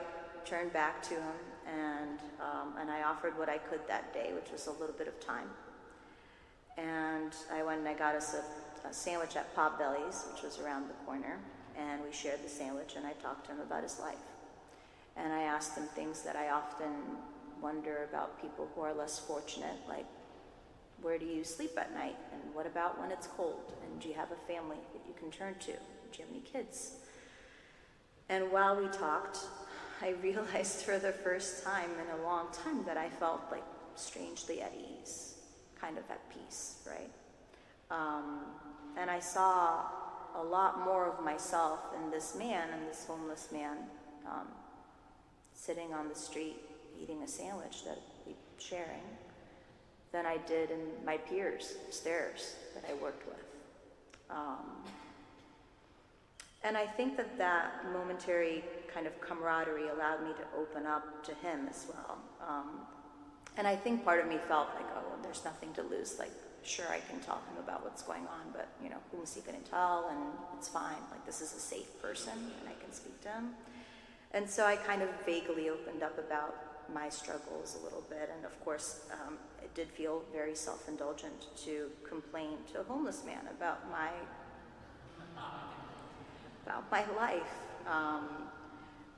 turned 0.45 0.73
back 0.73 1.03
to 1.03 1.15
him 1.15 1.35
and, 1.67 2.21
um, 2.41 2.75
and 2.79 2.91
I 2.91 3.03
offered 3.03 3.37
what 3.37 3.49
I 3.49 3.59
could 3.59 3.81
that 3.89 4.15
day, 4.15 4.31
which 4.33 4.53
was 4.53 4.69
a 4.69 4.73
little 4.73 4.95
bit 4.97 5.09
of 5.09 5.19
time. 5.21 5.49
And 6.79 7.35
I 7.53 7.65
went 7.65 7.81
and 7.81 7.89
I 7.89 7.95
got 7.95 8.15
us 8.15 8.35
a, 8.35 8.89
a 8.89 8.93
sandwich 8.93 9.35
at 9.35 9.55
Potbelly's, 9.57 10.27
which 10.33 10.43
was 10.43 10.61
around 10.61 10.89
the 10.89 10.95
corner, 11.05 11.39
and 11.77 12.03
we 12.05 12.13
shared 12.13 12.45
the 12.45 12.49
sandwich 12.49 12.95
and 12.97 13.05
I 13.05 13.13
talked 13.15 13.47
to 13.47 13.53
him 13.53 13.61
about 13.61 13.83
his 13.83 13.99
life. 13.99 14.15
And 15.17 15.33
I 15.33 15.43
asked 15.43 15.77
him 15.77 15.85
things 15.95 16.23
that 16.23 16.37
I 16.37 16.51
often 16.51 16.93
wonder 17.61 18.07
about 18.09 18.41
people 18.41 18.69
who 18.75 18.83
are 18.83 18.93
less 18.93 19.19
fortunate, 19.19 19.77
like 19.89 20.05
where 21.03 21.19
do 21.19 21.27
you 21.27 21.45
sleep 21.45 21.73
at 21.77 21.95
night? 21.95 22.17
And 22.33 22.55
what 22.55 22.67
about 22.67 23.01
when 23.01 23.11
it's 23.11 23.27
cold? 23.27 23.73
And 23.83 24.01
do 24.01 24.09
you 24.09 24.15
have 24.15 24.31
a 24.33 24.53
family 24.53 24.79
that 24.93 25.03
you 25.07 25.15
can 25.19 25.31
turn 25.31 25.55
to? 25.61 25.67
Do 25.67 25.73
you 26.19 26.25
have 26.25 26.31
any 26.31 26.41
kids? 26.41 26.93
And 28.29 28.51
while 28.51 28.77
we 28.77 28.89
talked, 28.89 29.39
I 30.03 30.11
realized 30.23 30.83
for 30.83 30.99
the 30.99 31.13
first 31.13 31.65
time 31.65 31.91
in 31.91 32.21
a 32.21 32.23
long 32.23 32.49
time 32.53 32.85
that 32.85 32.97
I 32.97 33.09
felt 33.09 33.43
like 33.51 33.65
strangely 33.95 34.61
at 34.61 34.75
ease, 34.75 35.35
kind 35.81 35.97
of 35.97 36.05
at 36.11 36.21
peace, 36.31 36.87
right? 36.87 37.11
Um, 37.91 38.41
and 38.99 39.11
I 39.11 39.21
saw 39.21 39.85
a 40.35 40.43
lot 40.43 40.85
more 40.85 41.07
of 41.07 41.25
myself 41.25 41.81
in 42.03 42.11
this 42.11 42.35
man 42.37 42.69
and 42.73 42.87
this 42.87 43.07
homeless 43.07 43.49
man 43.53 43.77
um, 44.27 44.49
sitting 45.55 45.95
on 45.95 46.09
the 46.09 46.15
street 46.15 46.57
eating 47.01 47.23
a 47.23 47.29
sandwich 47.29 47.85
that 47.85 47.99
we 48.27 48.35
sharing 48.59 49.03
than 50.17 50.25
I 50.25 50.39
did 50.49 50.71
in 50.71 50.81
my 51.05 51.19
peers 51.19 51.75
upstairs 51.87 52.57
that 52.75 52.85
I 52.91 52.95
worked 52.95 53.27
with. 53.29 53.45
Um, 54.31 54.65
and 56.65 56.75
I 56.75 56.87
think 56.87 57.19
that 57.19 57.37
that 57.37 57.85
momentary 57.93 58.65
kind 58.93 59.07
of 59.07 59.21
camaraderie 59.21 59.89
allowed 59.89 60.23
me 60.25 60.31
to 60.41 60.59
open 60.59 60.87
up 60.87 61.23
to 61.25 61.35
him 61.47 61.69
as 61.69 61.85
well. 61.91 62.17
Um, 62.49 62.81
and 63.59 63.67
I 63.67 63.77
think 63.77 64.07
part 64.07 64.21
of 64.23 64.27
me 64.27 64.39
felt 64.49 64.69
like, 64.75 64.87
oh, 64.97 65.17
there's 65.23 65.45
nothing 65.45 65.75
to 65.75 65.83
lose. 65.83 66.19
Like, 66.19 66.33
sure, 66.63 66.89
I 66.89 67.01
can 67.11 67.21
tell 67.21 67.37
him 67.37 67.63
about 67.63 67.85
what's 67.85 68.03
going 68.03 68.27
on, 68.27 68.45
but 68.55 68.69
you 68.83 68.89
know, 68.89 69.03
who 69.13 69.23
is 69.23 69.35
he 69.35 69.43
going 69.43 69.63
to 69.63 69.71
tell? 69.71 70.09
And 70.11 70.19
it's 70.57 70.69
fine. 70.69 71.03
Like, 71.11 71.27
this 71.27 71.43
is 71.43 71.53
a 71.55 71.61
safe 71.61 72.01
person, 72.01 72.33
and 72.33 72.69
I 72.71 72.83
can 72.83 72.91
speak 72.91 73.21
to 73.21 73.29
him. 73.29 73.51
And 74.33 74.49
so 74.49 74.67
I 74.67 74.77
kind 74.77 75.03
of 75.03 75.09
vaguely 75.25 75.69
opened 75.71 76.03
up 76.03 76.19
about 76.19 76.55
my 76.93 77.09
struggles 77.09 77.77
a 77.81 77.85
little 77.85 78.05
bit. 78.09 78.31
And 78.35 78.45
of 78.45 78.59
course, 78.65 79.01
um, 79.13 79.39
it 79.63 79.75
did 79.75 79.89
feel 79.91 80.23
very 80.33 80.55
self 80.55 80.89
indulgent 80.89 81.47
to 81.65 81.91
complain 82.09 82.59
to 82.73 82.81
a 82.81 82.85
homeless 82.85 83.25
man 83.25 83.49
about 83.51 83.91
my. 83.91 84.11
About 86.65 86.91
my 86.91 87.05
life. 87.17 87.55
Um, 87.87 88.27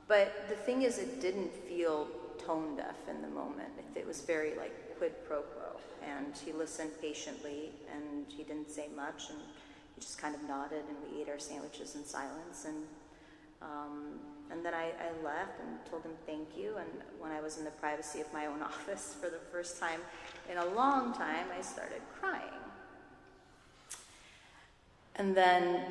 but 0.07 0.47
the 0.49 0.55
thing 0.55 0.83
is, 0.83 0.99
it 0.99 1.19
didn't 1.19 1.51
feel 1.67 2.07
tone 2.37 2.75
deaf 2.75 2.95
in 3.09 3.21
the 3.21 3.27
moment. 3.27 3.69
It, 3.95 4.05
was 4.07 4.21
very 4.21 4.55
like 4.55 4.97
quid 4.97 5.13
pro 5.27 5.41
quo. 5.41 5.79
And 6.03 6.35
he 6.45 6.51
listened 6.51 6.91
patiently 7.01 7.71
and 7.93 8.25
he 8.27 8.43
didn't 8.43 8.71
say 8.71 8.87
much. 8.95 9.29
And 9.29 9.39
he 9.95 10.01
just 10.01 10.17
kind 10.17 10.33
of 10.35 10.43
nodded 10.43 10.83
and 10.87 10.97
we 11.11 11.21
ate 11.21 11.29
our 11.29 11.39
sandwiches 11.39 11.95
in 11.95 12.05
silence. 12.05 12.65
And 12.65 12.83
um, 13.61 14.19
and 14.51 14.65
then 14.65 14.73
I, 14.73 14.85
I, 14.85 15.23
left 15.23 15.59
and 15.59 15.77
told 15.89 16.03
him 16.03 16.11
thank 16.25 16.57
you. 16.57 16.75
And 16.77 16.89
when 17.19 17.31
I 17.31 17.39
was 17.39 17.57
in 17.57 17.65
the 17.65 17.71
privacy 17.71 18.19
of 18.19 18.31
my 18.33 18.47
own 18.47 18.61
office 18.71 19.15
for 19.19 19.29
the 19.29 19.39
first 19.51 19.79
time 19.79 20.01
in 20.51 20.57
a 20.57 20.65
long 20.65 21.13
time, 21.13 21.45
I 21.57 21.61
started 21.61 22.01
crying. 22.19 22.41
And 25.15 25.35
then, 25.35 25.81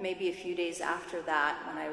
maybe 0.00 0.28
a 0.28 0.32
few 0.32 0.54
days 0.54 0.80
after 0.80 1.20
that, 1.22 1.58
when 1.66 1.76
I 1.76 1.90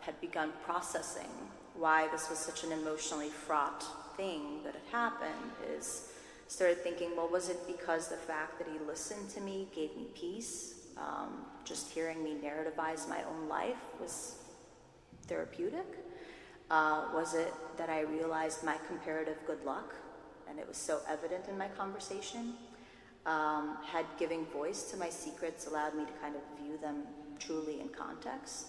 had 0.00 0.20
begun 0.20 0.52
processing 0.64 1.30
why 1.74 2.06
this 2.08 2.28
was 2.28 2.38
such 2.38 2.64
an 2.64 2.72
emotionally 2.72 3.30
fraught 3.30 3.82
thing 4.16 4.62
that 4.64 4.74
had 4.74 4.92
happened, 4.92 5.52
is 5.74 6.08
started 6.48 6.82
thinking, 6.82 7.16
well, 7.16 7.28
was 7.28 7.48
it 7.48 7.58
because 7.66 8.08
the 8.08 8.16
fact 8.16 8.58
that 8.58 8.68
he 8.68 8.78
listened 8.86 9.30
to 9.30 9.40
me 9.40 9.66
gave 9.74 9.96
me 9.96 10.06
peace? 10.14 10.74
Um, 10.98 11.46
just 11.64 11.90
hearing 11.90 12.22
me 12.22 12.34
narrativize 12.44 13.08
my 13.08 13.22
own 13.24 13.48
life 13.48 13.78
was 13.98 14.41
therapeutic? 15.26 15.86
Uh, 16.70 17.04
was 17.14 17.34
it 17.34 17.52
that 17.76 17.90
I 17.90 18.00
realized 18.00 18.64
my 18.64 18.76
comparative 18.86 19.36
good 19.46 19.64
luck, 19.64 19.94
and 20.48 20.58
it 20.58 20.66
was 20.66 20.76
so 20.76 21.00
evident 21.08 21.48
in 21.48 21.58
my 21.58 21.68
conversation? 21.68 22.54
Um, 23.24 23.76
had 23.84 24.06
giving 24.18 24.46
voice 24.46 24.90
to 24.90 24.96
my 24.96 25.08
secrets 25.08 25.66
allowed 25.66 25.94
me 25.94 26.04
to 26.04 26.12
kind 26.20 26.34
of 26.34 26.42
view 26.64 26.78
them 26.78 27.04
truly 27.38 27.80
in 27.80 27.88
context? 27.88 28.66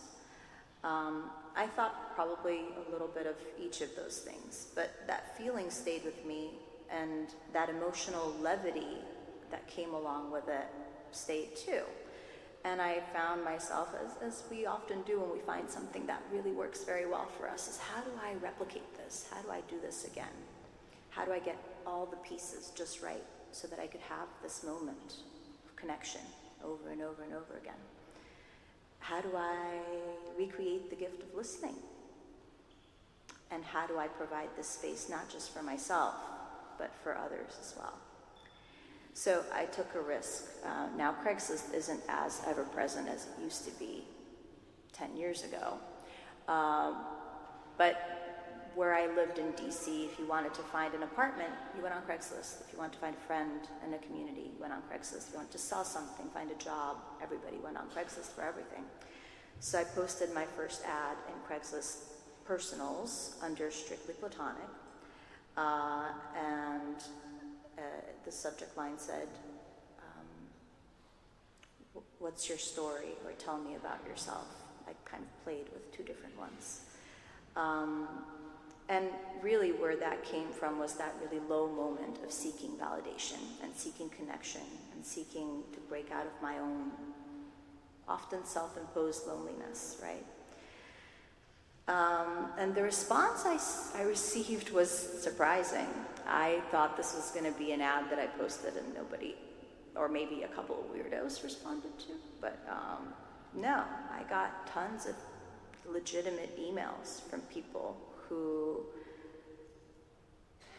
Um, 0.83 1.29
I 1.55 1.67
thought 1.67 2.13
probably 2.13 2.65
a 2.87 2.91
little 2.91 3.07
bit 3.07 3.25
of 3.25 3.35
each 3.59 3.81
of 3.81 3.95
those 3.95 4.19
things, 4.19 4.67
but 4.75 4.91
that 5.07 5.37
feeling 5.37 5.69
stayed 5.69 6.03
with 6.03 6.25
me, 6.25 6.51
and 6.91 7.27
that 7.53 7.69
emotional 7.69 8.35
levity 8.41 8.97
that 9.49 9.65
came 9.67 9.93
along 9.93 10.31
with 10.31 10.47
it 10.49 10.67
stayed 11.11 11.55
too. 11.55 11.83
And 12.65 12.81
I 12.81 13.01
found 13.13 13.43
myself, 13.43 13.89
as, 14.03 14.15
as 14.25 14.43
we 14.49 14.65
often 14.65 15.01
do 15.01 15.19
when 15.19 15.31
we 15.31 15.39
find 15.39 15.69
something 15.69 16.05
that 16.05 16.23
really 16.31 16.51
works 16.51 16.83
very 16.83 17.05
well 17.05 17.27
for 17.37 17.49
us, 17.49 17.67
is 17.67 17.77
how 17.77 18.01
do 18.01 18.09
I 18.23 18.35
replicate 18.41 18.95
this? 18.97 19.27
How 19.31 19.41
do 19.41 19.51
I 19.51 19.61
do 19.69 19.79
this 19.81 20.05
again? 20.05 20.35
How 21.09 21.25
do 21.25 21.33
I 21.33 21.39
get 21.39 21.57
all 21.85 22.05
the 22.05 22.17
pieces 22.17 22.71
just 22.73 23.01
right 23.01 23.23
so 23.51 23.67
that 23.67 23.79
I 23.79 23.87
could 23.87 24.01
have 24.01 24.27
this 24.41 24.63
moment 24.63 25.17
of 25.65 25.75
connection 25.75 26.21
over 26.63 26.89
and 26.89 27.01
over 27.01 27.23
and 27.23 27.33
over 27.33 27.57
again? 27.61 27.81
How 28.99 29.19
do 29.19 29.35
I 29.35 29.81
recreate 30.37 30.89
the 30.89 30.95
gift 30.95 31.21
of 31.21 31.35
listening? 31.35 31.75
And 33.51 33.63
how 33.65 33.85
do 33.85 33.99
I 33.99 34.07
provide 34.07 34.47
this 34.55 34.69
space 34.69 35.09
not 35.09 35.29
just 35.29 35.53
for 35.53 35.61
myself, 35.61 36.15
but 36.77 36.91
for 37.03 37.17
others 37.17 37.51
as 37.59 37.75
well? 37.77 37.93
So 39.13 39.43
I 39.53 39.65
took 39.65 39.93
a 39.95 40.01
risk. 40.01 40.45
Uh, 40.65 40.87
now 40.97 41.15
Craigslist 41.23 41.73
isn't 41.73 42.01
as 42.09 42.41
ever 42.47 42.63
present 42.63 43.07
as 43.07 43.27
it 43.27 43.43
used 43.43 43.65
to 43.65 43.71
be 43.79 44.03
10 44.93 45.15
years 45.15 45.43
ago. 45.43 45.77
Um, 46.47 46.97
but 47.77 48.23
where 48.75 48.93
I 48.95 49.05
lived 49.13 49.37
in 49.37 49.53
DC, 49.53 50.05
if 50.05 50.17
you 50.17 50.25
wanted 50.25 50.53
to 50.55 50.61
find 50.61 50.95
an 50.95 51.03
apartment, 51.03 51.51
you 51.75 51.83
went 51.83 51.93
on 51.93 52.01
Craigslist. 52.01 52.61
If 52.65 52.73
you 52.73 52.79
wanted 52.79 52.93
to 52.93 52.99
find 52.99 53.15
a 53.15 53.27
friend 53.27 53.61
in 53.85 53.93
a 53.93 53.99
community, 53.99 54.51
you 54.53 54.59
went 54.59 54.73
on 54.73 54.81
Craigslist. 54.91 55.27
If 55.27 55.33
you 55.33 55.37
wanted 55.37 55.51
to 55.51 55.59
sell 55.59 55.83
something, 55.83 56.27
find 56.33 56.49
a 56.49 56.55
job, 56.55 56.97
everybody 57.21 57.57
went 57.57 57.77
on 57.77 57.87
Craigslist 57.89 58.31
for 58.33 58.41
everything. 58.41 58.83
So 59.59 59.79
I 59.79 59.83
posted 59.83 60.33
my 60.33 60.45
first 60.45 60.81
ad 60.85 61.17
in 61.27 61.35
Craigslist 61.47 61.97
Personals 62.45 63.37
under 63.41 63.69
Strictly 63.69 64.15
Platonic. 64.15 64.67
Uh, 65.55 66.09
and 66.35 66.95
uh, 67.77 67.81
the 68.25 68.31
subject 68.31 68.75
line 68.77 68.97
said, 68.97 69.27
um, 69.99 70.27
What's 72.19 72.49
your 72.49 72.57
story? 72.57 73.15
or 73.25 73.31
Tell 73.33 73.57
me 73.57 73.75
about 73.75 73.99
yourself. 74.07 74.47
I 74.87 74.91
kind 75.05 75.23
of 75.23 75.43
played 75.43 75.65
with 75.73 75.95
two 75.95 76.03
different 76.03 76.37
ones. 76.37 76.81
Um, 77.55 78.07
and 78.89 79.07
really, 79.41 79.71
where 79.71 79.95
that 79.95 80.25
came 80.25 80.49
from 80.49 80.77
was 80.77 80.95
that 80.95 81.15
really 81.23 81.41
low 81.47 81.67
moment 81.67 82.19
of 82.23 82.31
seeking 82.31 82.71
validation 82.71 83.39
and 83.63 83.73
seeking 83.75 84.09
connection 84.09 84.61
and 84.93 85.05
seeking 85.05 85.63
to 85.73 85.79
break 85.81 86.11
out 86.11 86.25
of 86.25 86.33
my 86.41 86.59
own 86.59 86.91
often 88.07 88.45
self 88.45 88.77
imposed 88.77 89.27
loneliness, 89.27 89.97
right? 90.01 90.25
Um, 91.87 92.49
and 92.57 92.75
the 92.75 92.83
response 92.83 93.43
I, 93.45 93.99
I 93.99 94.03
received 94.03 94.71
was 94.71 94.89
surprising. 94.89 95.87
I 96.27 96.61
thought 96.71 96.97
this 96.97 97.13
was 97.15 97.31
going 97.31 97.51
to 97.51 97.57
be 97.57 97.71
an 97.71 97.81
ad 97.81 98.09
that 98.09 98.19
I 98.19 98.27
posted 98.27 98.75
and 98.75 98.93
nobody, 98.93 99.35
or 99.95 100.07
maybe 100.07 100.43
a 100.43 100.47
couple 100.47 100.77
of 100.79 100.85
weirdos 100.95 101.43
responded 101.43 101.97
to. 101.99 102.13
But 102.41 102.59
um, 102.69 103.13
no, 103.53 103.83
I 104.11 104.23
got 104.29 104.67
tons 104.67 105.05
of 105.05 105.15
legitimate 105.91 106.57
emails 106.59 107.21
from 107.29 107.41
people 107.41 107.97
who 108.29 108.81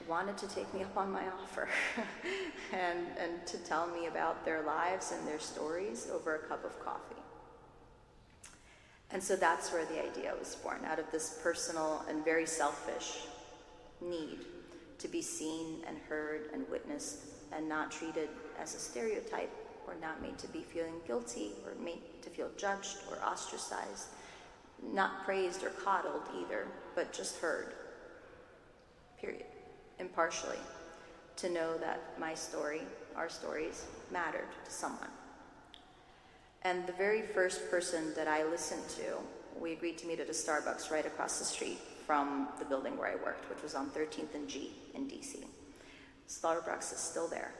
wanted 0.08 0.36
to 0.36 0.48
take 0.48 0.72
me 0.74 0.82
up 0.82 0.96
on 0.96 1.10
my 1.10 1.22
offer 1.42 1.68
and, 2.72 3.06
and 3.18 3.46
to 3.46 3.56
tell 3.58 3.86
me 3.86 4.06
about 4.06 4.44
their 4.44 4.62
lives 4.62 5.12
and 5.12 5.26
their 5.26 5.38
stories 5.38 6.08
over 6.12 6.36
a 6.36 6.38
cup 6.40 6.64
of 6.64 6.78
coffee. 6.84 7.14
And 9.10 9.22
so 9.22 9.36
that's 9.36 9.72
where 9.72 9.84
the 9.84 10.04
idea 10.04 10.34
was 10.38 10.56
born, 10.56 10.80
out 10.84 10.98
of 10.98 11.10
this 11.10 11.38
personal 11.42 12.04
and 12.08 12.24
very 12.24 12.46
selfish 12.46 13.20
need 14.00 14.40
to 14.98 15.08
be 15.08 15.22
seen 15.22 15.82
and 15.86 15.98
heard 16.08 16.50
and 16.52 16.68
witnessed 16.70 17.18
and 17.52 17.68
not 17.68 17.90
treated 17.90 18.28
as 18.60 18.74
a 18.74 18.78
stereotype 18.78 19.50
or 19.86 19.94
not 20.00 20.22
made 20.22 20.38
to 20.38 20.48
be 20.48 20.60
feeling 20.60 20.94
guilty 21.06 21.52
or 21.64 21.74
made 21.82 22.00
to 22.22 22.30
feel 22.30 22.50
judged 22.56 22.98
or 23.10 23.22
ostracized, 23.24 24.08
not 24.92 25.24
praised 25.24 25.62
or 25.62 25.70
coddled 25.70 26.22
either, 26.40 26.66
but 26.94 27.12
just 27.12 27.38
heard. 27.38 27.74
Period. 29.20 29.44
Impartially. 29.98 30.58
To 31.36 31.50
know 31.50 31.76
that 31.78 32.00
my 32.18 32.34
story, 32.34 32.82
our 33.16 33.28
stories, 33.28 33.86
mattered 34.10 34.48
to 34.64 34.70
someone. 34.70 35.10
And 36.62 36.86
the 36.86 36.92
very 36.92 37.22
first 37.22 37.70
person 37.70 38.14
that 38.14 38.28
I 38.28 38.44
listened 38.44 38.88
to, 38.96 39.18
we 39.60 39.72
agreed 39.72 39.98
to 39.98 40.06
meet 40.06 40.20
at 40.20 40.28
a 40.28 40.32
Starbucks 40.32 40.90
right 40.90 41.04
across 41.04 41.38
the 41.38 41.44
street 41.44 41.78
from 42.06 42.48
the 42.58 42.64
building 42.64 42.96
where 42.96 43.08
I 43.08 43.16
worked, 43.16 43.48
which 43.48 43.62
was 43.62 43.74
on 43.74 43.90
13th 43.90 44.34
and 44.34 44.48
G 44.48 44.72
in 44.94 45.08
DC. 45.08 45.44
Starbucks 46.28 46.92
is 46.92 46.98
still 46.98 47.28
there. 47.28 47.52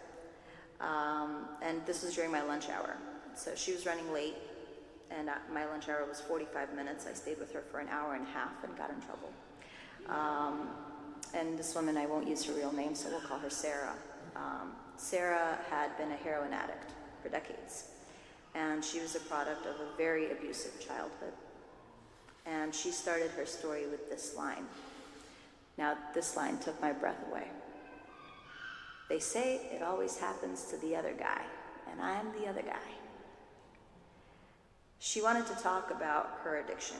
Um, 0.81 1.49
and 1.63 1.85
this 1.87 2.03
was 2.03 2.15
during 2.15 2.31
my 2.31 2.43
lunch 2.43 2.69
hour. 2.69 2.97
So 3.35 3.55
she 3.55 3.73
was 3.73 3.87
running 3.87 4.13
late, 4.13 4.37
and 5.11 5.31
my 5.53 5.65
lunch 5.67 5.89
hour 5.89 6.05
was 6.09 6.21
45 6.21 6.75
minutes. 6.75 7.07
I 7.07 7.15
stayed 7.15 7.39
with 7.39 7.53
her 7.53 7.63
for 7.71 7.81
an 7.81 7.89
hour 7.89 8.15
and 8.15 8.27
a 8.27 8.31
half 8.31 8.63
and 8.65 8.77
got 8.77 8.91
in 8.91 9.01
trouble. 9.01 9.31
Um, 10.09 10.69
and 11.33 11.59
this 11.59 11.75
woman, 11.75 11.97
I 11.97 12.07
won't 12.07 12.29
use 12.29 12.45
her 12.45 12.53
real 12.53 12.73
name, 12.73 12.95
so 12.95 13.09
we'll 13.11 13.21
call 13.21 13.39
her 13.39 13.51
Sarah. 13.51 13.95
Um, 14.37 14.73
Sarah 14.97 15.59
had 15.71 15.97
been 15.97 16.13
a 16.13 16.17
heroin 16.17 16.53
addict 16.53 16.93
for 17.23 17.29
decades, 17.29 17.89
and 18.55 18.85
she 18.85 19.01
was 19.01 19.17
a 19.17 19.21
product 19.21 19.67
of 19.67 19.75
a 19.75 19.97
very 19.97 20.31
abusive 20.31 20.79
childhood. 20.81 21.33
And 22.47 22.75
she 22.75 22.91
started 22.91 23.31
her 23.33 23.47
story 23.47 23.87
with 23.87 24.11
this 24.11 24.37
line. 24.37 24.65
Now, 25.79 25.97
this 26.15 26.37
line 26.37 26.59
took 26.59 26.81
my 26.81 26.93
breath 26.93 27.25
away. 27.31 27.49
They 29.09 29.19
say 29.19 29.57
it 29.73 29.83
always 29.83 30.19
happens 30.19 30.65
to 30.65 30.77
the 30.79 30.97
other 30.97 31.13
guy, 31.13 31.43
and 31.91 32.01
I'm 32.01 32.33
the 32.41 32.49
other 32.49 32.63
guy. 32.63 32.93
She 34.99 35.21
wanted 35.21 35.47
to 35.49 35.63
talk 35.63 35.91
about 35.91 36.39
her 36.43 36.59
addiction. 36.59 36.97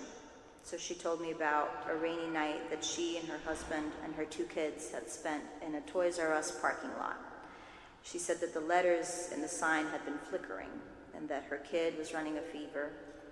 So 0.63 0.79
she 0.79 0.95
told 0.95 1.21
me 1.21 1.31
about 1.31 1.87
a 1.91 1.95
rainy 1.95 2.27
night 2.29 2.71
that 2.71 2.83
she 2.83 3.19
and 3.19 3.29
her 3.29 3.39
husband 3.45 3.93
and 4.03 4.15
her 4.15 4.25
two 4.25 4.45
kids 4.45 4.91
had 4.91 5.11
spent 5.11 5.43
in 5.67 5.75
a 5.75 5.81
Toys 5.83 6.19
R 6.19 6.33
Us 6.33 6.59
parking 6.59 6.91
lot. 6.99 7.19
She 8.03 8.19
said 8.19 8.41
that 8.41 8.55
the 8.55 8.61
letters 8.61 9.31
in 9.35 9.43
the 9.43 9.49
sign 9.49 9.87
had 9.87 10.05
been 10.05 10.19
flickering 10.31 10.71
and 11.17 11.29
that 11.29 11.45
her 11.45 11.59
kid 11.59 11.99
was 11.99 12.15
running 12.15 12.39
a 12.39 12.43
fever. 12.43 12.91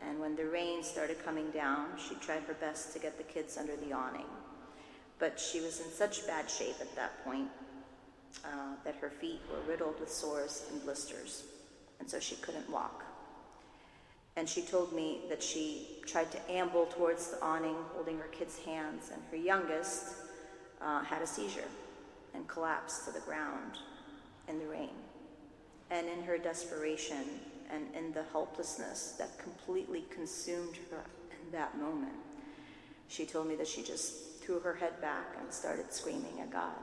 And 0.09 0.19
when 0.19 0.37
the 0.37 0.47
rain 0.47 0.83
started 0.83 1.25
coming 1.25 1.51
down, 1.51 1.89
she 1.97 2.15
tried 2.17 2.43
her 2.45 2.55
best 2.55 2.93
to 2.93 2.99
get 2.99 3.17
the 3.19 3.25
kids 3.25 3.57
under 3.57 3.77
the 3.77 3.93
awning. 3.93 4.27
But 5.19 5.39
she 5.39 5.61
was 5.61 5.81
in 5.81 5.91
such 5.91 6.27
bad 6.27 6.51
shape 6.51 6.77
at 6.81 6.95
that 6.97 7.25
point 7.25 7.49
uh, 8.45 8.75
that 8.85 8.97
her 8.97 9.11
feet 9.11 9.41
were 9.51 9.71
riddled 9.71 10.01
with 10.01 10.11
sores 10.11 10.65
and 10.71 10.83
blisters, 10.83 11.45
and 12.01 12.09
so 12.09 12.19
she 12.19 12.37
couldn't 12.37 12.69
walk. 12.71 13.05
And 14.37 14.49
she 14.49 14.63
told 14.63 14.93
me 14.93 15.21
that 15.29 15.43
she 15.43 15.87
tried 16.07 16.31
to 16.33 16.51
amble 16.51 16.87
towards 16.87 17.29
the 17.29 17.43
awning 17.43 17.77
holding 17.95 18.19
her 18.19 18.29
kids' 18.29 18.59
hands, 18.59 19.11
and 19.13 19.23
her 19.31 19.37
youngest 19.37 20.15
uh, 20.81 21.05
had 21.05 21.23
a 21.23 21.27
seizure 21.27 21.69
and 22.35 22.49
collapsed 22.49 23.05
to 23.07 23.13
the 23.13 23.21
ground 23.21 23.79
in 24.49 24.59
the 24.59 24.67
rain. 24.67 24.91
And 25.91 26.09
in 26.09 26.23
her 26.25 26.39
desperation 26.39 27.41
and 27.73 27.87
in 27.97 28.13
the 28.13 28.25
helplessness 28.33 29.15
that 29.19 29.39
completely 29.39 30.05
consumed 30.11 30.77
her 30.91 31.03
in 31.31 31.53
that 31.53 31.79
moment, 31.79 32.13
she 33.09 33.25
told 33.25 33.47
me 33.47 33.57
that 33.57 33.67
she 33.67 33.83
just 33.83 34.41
threw 34.41 34.61
her 34.61 34.75
head 34.75 35.01
back 35.01 35.37
and 35.41 35.53
started 35.53 35.93
screaming 35.93 36.41
at 36.41 36.51
God. 36.51 36.75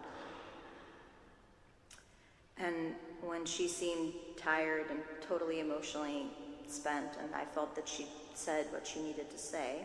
And 2.58 2.94
when 3.22 3.46
she 3.46 3.68
seemed 3.68 4.14
tired 4.36 4.90
and 4.90 5.00
totally 5.28 5.60
emotionally 5.60 6.28
spent, 6.68 7.18
and 7.22 7.34
I 7.34 7.46
felt 7.46 7.76
that 7.76 7.88
she 7.88 8.06
said 8.34 8.68
what 8.72 8.86
she 8.86 9.02
needed 9.02 9.30
to 9.30 9.38
say, 9.38 9.84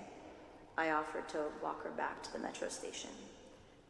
I 0.77 0.90
offered 0.90 1.29
to 1.31 1.45
walk 1.62 1.85
her 1.85 1.90
back 1.90 2.23
to 2.25 2.33
the 2.33 2.38
metro 2.38 2.69
station. 2.69 3.11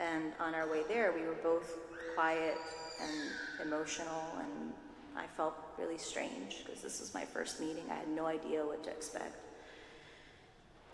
And 0.01 0.33
on 0.39 0.55
our 0.55 0.71
way 0.71 0.83
there, 0.87 1.13
we 1.13 1.23
were 1.23 1.39
both 1.43 1.79
quiet 2.15 2.57
and 3.01 3.67
emotional, 3.67 4.23
and 4.39 4.73
I 5.17 5.27
felt 5.37 5.55
really 5.79 5.99
strange 5.99 6.65
because 6.65 6.83
this 6.83 7.01
was 7.01 7.15
my 7.15 7.25
first 7.25 7.61
meeting. 7.61 7.85
I 7.91 7.95
had 7.95 8.09
no 8.09 8.27
idea 8.27 8.65
what 8.65 8.83
to 8.85 8.91
expect. 8.91 9.37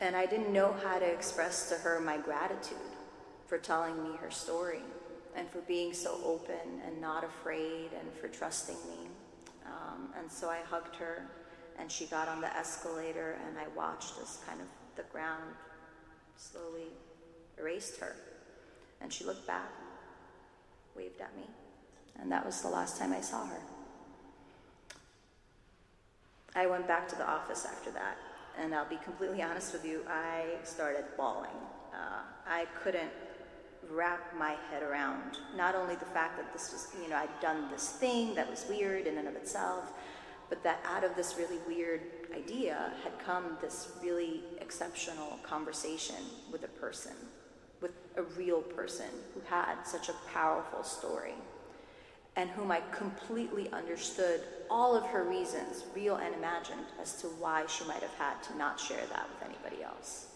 And 0.01 0.17
I 0.17 0.27
didn't 0.27 0.53
know 0.53 0.75
how 0.83 0.99
to 0.99 1.05
express 1.05 1.69
to 1.71 1.77
her 1.77 2.01
my 2.01 2.17
gratitude 2.19 2.79
for 3.47 3.59
telling 3.59 4.03
me 4.03 4.17
her 4.21 4.31
story 4.31 4.83
and 5.37 5.49
for 5.51 5.61
being 5.61 5.93
so 5.93 6.19
open 6.25 6.81
and 6.87 7.01
not 7.01 7.25
afraid 7.25 7.91
and 7.99 8.13
for 8.21 8.29
trusting 8.29 8.77
me. 8.89 9.09
Um, 9.67 10.09
and 10.19 10.31
so 10.31 10.49
I 10.49 10.61
hugged 10.69 10.97
her 10.97 11.27
and 11.79 11.91
she 11.91 12.07
got 12.07 12.29
on 12.29 12.41
the 12.41 12.57
escalator 12.57 13.39
and 13.47 13.59
I 13.59 13.69
watched 13.77 14.15
as 14.23 14.39
kind 14.47 14.61
of 14.61 14.67
the 14.97 15.03
ground 15.11 15.55
slowly 16.37 16.89
erased 17.59 17.99
her. 18.01 18.17
And 19.01 19.13
she 19.13 19.25
looked 19.25 19.47
back, 19.47 19.71
waved 20.95 21.21
at 21.21 21.35
me, 21.37 21.45
and 22.21 22.31
that 22.31 22.45
was 22.45 22.61
the 22.61 22.69
last 22.69 22.99
time 22.99 23.13
I 23.13 23.21
saw 23.21 23.47
her. 23.47 23.61
I 26.55 26.67
went 26.67 26.89
back 26.89 27.09
to 27.09 27.17
the 27.17 27.29
office 27.29 27.65
after 27.65 27.91
that, 27.93 28.17
and 28.59 28.75
I'll 28.75 28.89
be 28.89 28.99
completely 29.05 29.43
honest 29.43 29.73
with 29.73 29.85
you, 29.85 30.03
I 30.09 30.45
started 30.65 31.05
bawling. 31.17 31.51
Uh, 31.95 32.23
I 32.47 32.67
couldn't 32.83 33.11
wrap 33.89 34.37
my 34.39 34.57
head 34.71 34.83
around 34.83 35.39
not 35.57 35.75
only 35.75 35.95
the 35.97 36.05
fact 36.07 36.37
that 36.37 36.53
this 36.53 36.73
was, 36.73 36.89
you 37.03 37.09
know, 37.09 37.17
I'd 37.17 37.41
done 37.41 37.71
this 37.71 37.91
thing 37.91 38.35
that 38.35 38.49
was 38.49 38.67
weird 38.69 39.07
in 39.07 39.19
and 39.19 39.29
of 39.29 39.37
itself, 39.37 39.93
but 40.49 40.63
that 40.65 40.81
out 40.85 41.05
of 41.05 41.15
this 41.17 41.37
really 41.39 41.59
weird 41.67 42.01
idea 42.35 42.93
had 43.05 43.19
come 43.25 43.57
this 43.61 43.93
really 44.03 44.43
exceptional 44.61 45.39
conversation 45.43 46.17
with 46.53 46.65
a 46.65 46.69
person, 46.69 47.13
with 47.81 47.93
a 48.17 48.23
real 48.23 48.61
person 48.61 49.07
who 49.35 49.41
had 49.49 49.83
such 49.85 50.09
a 50.09 50.15
powerful 50.33 50.83
story 50.83 51.35
and 52.37 52.49
whom 52.51 52.71
I 52.71 52.81
completely 52.93 53.71
understood 53.73 54.43
all 54.71 54.97
of 54.97 55.05
her 55.07 55.25
reasons, 55.25 55.85
real 55.95 56.17
and 56.17 56.35
imagined, 56.35 56.87
as 57.01 57.21
to 57.23 57.27
why 57.27 57.67
she 57.67 57.85
might 57.85 58.03
have 58.03 58.15
had 58.15 58.43
to 58.45 58.57
not 58.57 58.79
share 58.79 59.05
that 59.11 59.29
with 59.29 59.49
anybody 59.49 59.83
else. 59.83 60.29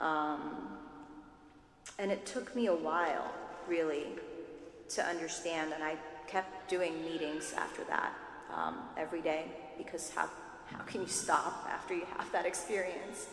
Um, 0.00 0.78
and 1.98 2.10
it 2.10 2.26
took 2.26 2.54
me 2.56 2.66
a 2.66 2.74
while, 2.74 3.32
really, 3.68 4.06
to 4.90 5.04
understand, 5.06 5.72
and 5.72 5.84
I 5.84 5.96
kept 6.26 6.68
doing 6.68 7.04
meetings 7.04 7.54
after 7.56 7.84
that 7.84 8.12
um, 8.52 8.78
every 8.96 9.20
day 9.20 9.44
because 9.78 10.10
how, 10.10 10.28
how 10.66 10.82
can 10.84 11.00
you 11.00 11.06
stop 11.06 11.66
after 11.70 11.94
you 11.94 12.06
have 12.16 12.30
that 12.32 12.46
experience? 12.46 13.28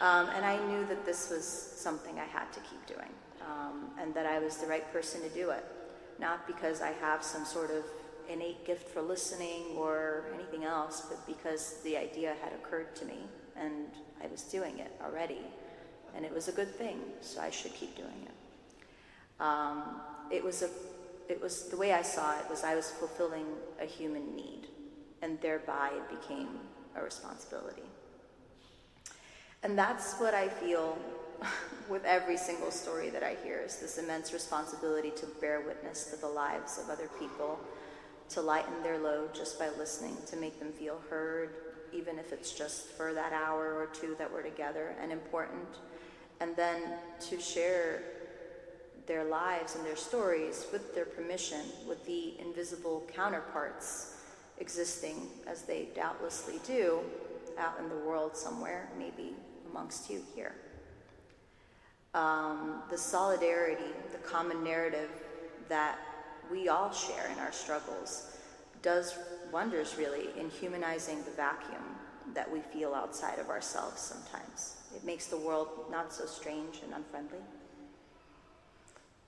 Um, 0.00 0.28
and 0.34 0.44
I 0.44 0.64
knew 0.66 0.86
that 0.86 1.04
this 1.04 1.30
was 1.30 1.44
something 1.44 2.18
I 2.18 2.24
had 2.24 2.52
to 2.52 2.60
keep 2.60 2.86
doing 2.86 3.10
um, 3.42 3.90
and 4.00 4.14
that 4.14 4.26
I 4.26 4.38
was 4.38 4.58
the 4.58 4.66
right 4.66 4.90
person 4.92 5.22
to 5.22 5.28
do 5.30 5.50
it. 5.50 5.64
Not 6.18 6.46
because 6.46 6.80
I 6.82 6.92
have 6.92 7.22
some 7.22 7.44
sort 7.44 7.70
of 7.70 7.84
innate 8.28 8.66
gift 8.66 8.88
for 8.88 9.00
listening 9.00 9.76
or 9.76 10.26
anything 10.34 10.64
else, 10.64 11.06
but 11.08 11.26
because 11.26 11.80
the 11.82 11.96
idea 11.96 12.34
had 12.42 12.52
occurred 12.52 12.94
to 12.96 13.04
me 13.04 13.18
and 13.56 13.86
I 14.22 14.26
was 14.26 14.42
doing 14.42 14.78
it 14.78 14.92
already 15.02 15.40
and 16.14 16.24
it 16.24 16.32
was 16.32 16.48
a 16.48 16.52
good 16.52 16.74
thing, 16.74 17.00
so 17.20 17.40
I 17.40 17.50
should 17.50 17.74
keep 17.74 17.96
doing 17.96 18.26
it. 18.26 19.40
Um, 19.40 20.00
it 20.30 20.42
was 20.42 20.62
a, 20.62 20.70
it 21.28 21.40
was 21.40 21.68
the 21.68 21.76
way 21.76 21.92
I 21.92 22.02
saw 22.02 22.38
it 22.38 22.50
was 22.50 22.64
I 22.64 22.74
was 22.74 22.90
fulfilling 22.90 23.46
a 23.80 23.84
human 23.84 24.34
need, 24.34 24.68
and 25.22 25.40
thereby 25.40 25.90
it 25.94 26.20
became 26.20 26.48
a 26.96 27.02
responsibility. 27.02 27.82
And 29.62 29.78
that's 29.78 30.14
what 30.14 30.34
I 30.34 30.48
feel 30.48 30.98
with 31.88 32.04
every 32.04 32.36
single 32.36 32.70
story 32.70 33.10
that 33.10 33.22
I 33.22 33.36
hear 33.42 33.58
is 33.64 33.76
this 33.76 33.98
immense 33.98 34.32
responsibility 34.32 35.10
to 35.16 35.26
bear 35.40 35.60
witness 35.60 36.04
to 36.06 36.16
the 36.16 36.28
lives 36.28 36.78
of 36.78 36.90
other 36.90 37.08
people, 37.18 37.58
to 38.30 38.40
lighten 38.40 38.82
their 38.82 38.98
load 38.98 39.34
just 39.34 39.58
by 39.58 39.68
listening, 39.78 40.16
to 40.26 40.36
make 40.36 40.58
them 40.58 40.72
feel 40.72 41.00
heard, 41.08 41.50
even 41.92 42.18
if 42.18 42.32
it's 42.32 42.52
just 42.52 42.88
for 42.92 43.14
that 43.14 43.32
hour 43.32 43.74
or 43.74 43.86
two 43.86 44.14
that 44.18 44.30
we're 44.30 44.42
together 44.42 44.94
and 45.00 45.12
important 45.12 45.68
and 46.40 46.54
then 46.56 46.82
to 47.20 47.40
share 47.40 48.02
their 49.06 49.24
lives 49.24 49.74
and 49.74 49.84
their 49.84 49.96
stories 49.96 50.66
with 50.72 50.94
their 50.94 51.06
permission 51.06 51.60
with 51.86 52.04
the 52.06 52.38
invisible 52.38 53.08
counterparts 53.12 54.16
existing 54.58 55.28
as 55.46 55.62
they 55.62 55.88
doubtlessly 55.94 56.60
do 56.66 57.00
out 57.58 57.74
in 57.80 57.88
the 57.88 57.96
world 57.96 58.36
somewhere, 58.36 58.88
maybe 58.98 59.34
amongst 59.70 60.10
you 60.10 60.22
here. 60.34 60.54
Um, 62.18 62.82
the 62.90 62.98
solidarity, 62.98 63.92
the 64.10 64.18
common 64.18 64.64
narrative 64.64 65.08
that 65.68 66.00
we 66.50 66.68
all 66.68 66.90
share 66.90 67.30
in 67.32 67.38
our 67.38 67.52
struggles 67.52 68.36
does 68.82 69.16
wonders 69.52 69.94
really 69.96 70.30
in 70.36 70.50
humanizing 70.50 71.22
the 71.22 71.30
vacuum 71.30 71.84
that 72.34 72.50
we 72.50 72.58
feel 72.58 72.92
outside 72.92 73.38
of 73.38 73.48
ourselves 73.50 74.00
sometimes. 74.00 74.78
It 74.96 75.04
makes 75.04 75.26
the 75.26 75.36
world 75.36 75.68
not 75.92 76.12
so 76.12 76.26
strange 76.26 76.80
and 76.82 76.92
unfriendly. 76.92 77.38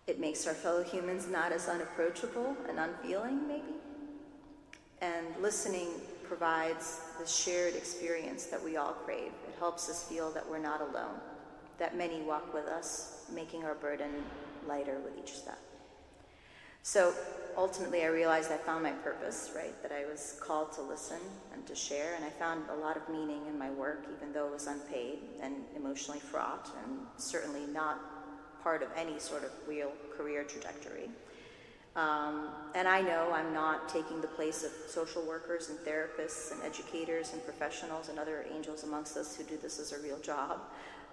It 0.09 0.18
makes 0.18 0.48
our 0.48 0.55
fellow 0.55 0.83
humans 0.83 1.29
not 1.29 1.53
as 1.53 1.68
unapproachable 1.68 2.57
and 2.68 2.81
unfeeling, 2.81 3.46
maybe. 3.46 3.76
And 5.00 5.26
listening 5.40 5.90
provides 6.24 7.03
the 7.20 7.26
shared 7.26 7.76
experience 7.76 8.46
that 8.46 8.61
we 8.61 8.76
all 8.76 8.94
crave. 8.94 9.31
It 9.46 9.55
helps 9.61 9.88
us 9.88 10.03
feel 10.03 10.33
that 10.33 10.48
we're 10.50 10.59
not 10.59 10.81
alone, 10.81 11.20
that 11.81 11.97
many 11.97 12.21
walk 12.21 12.55
with 12.55 12.66
us, 12.66 13.25
making 13.35 13.64
our 13.64 13.75
burden 13.75 14.11
lighter 14.69 14.99
with 15.03 15.19
each 15.19 15.35
step. 15.35 15.59
So 16.83 17.12
ultimately, 17.57 18.05
I 18.05 18.07
realized 18.07 18.53
I 18.53 18.57
found 18.57 18.85
my 18.85 18.93
purpose, 18.93 19.51
right? 19.57 19.75
That 19.83 19.90
I 19.90 20.05
was 20.05 20.38
called 20.40 20.73
to 20.75 20.83
listen 20.83 21.19
and 21.53 21.66
to 21.66 21.75
share, 21.75 22.14
and 22.14 22.25
I 22.25 22.31
found 22.31 22.64
a 22.71 22.77
lot 22.77 22.97
of 22.97 23.09
meaning 23.09 23.43
in 23.49 23.59
my 23.59 23.71
work, 23.71 24.07
even 24.16 24.33
though 24.33 24.47
it 24.47 24.53
was 24.53 24.66
unpaid 24.66 25.19
and 25.43 25.57
emotionally 25.75 26.21
fraught, 26.21 26.71
and 26.85 26.99
certainly 27.16 27.66
not 27.73 27.99
part 28.62 28.83
of 28.83 28.88
any 28.97 29.19
sort 29.19 29.43
of 29.43 29.51
real 29.66 29.90
career 30.16 30.45
trajectory. 30.45 31.11
Um, 31.97 32.51
and 32.75 32.87
I 32.87 33.01
know 33.01 33.33
I'm 33.33 33.53
not 33.53 33.88
taking 33.88 34.21
the 34.21 34.29
place 34.29 34.62
of 34.62 34.71
social 34.88 35.23
workers 35.23 35.71
and 35.71 35.79
therapists 35.81 36.53
and 36.53 36.62
educators 36.62 37.33
and 37.33 37.45
professionals 37.45 38.09
and 38.09 38.19
other 38.19 38.47
angels 38.55 38.85
amongst 38.85 39.16
us 39.16 39.37
who 39.37 39.43
do 39.43 39.57
this 39.57 39.81
as 39.81 39.93
a 39.93 40.01
real 40.01 40.19
job. 40.21 40.61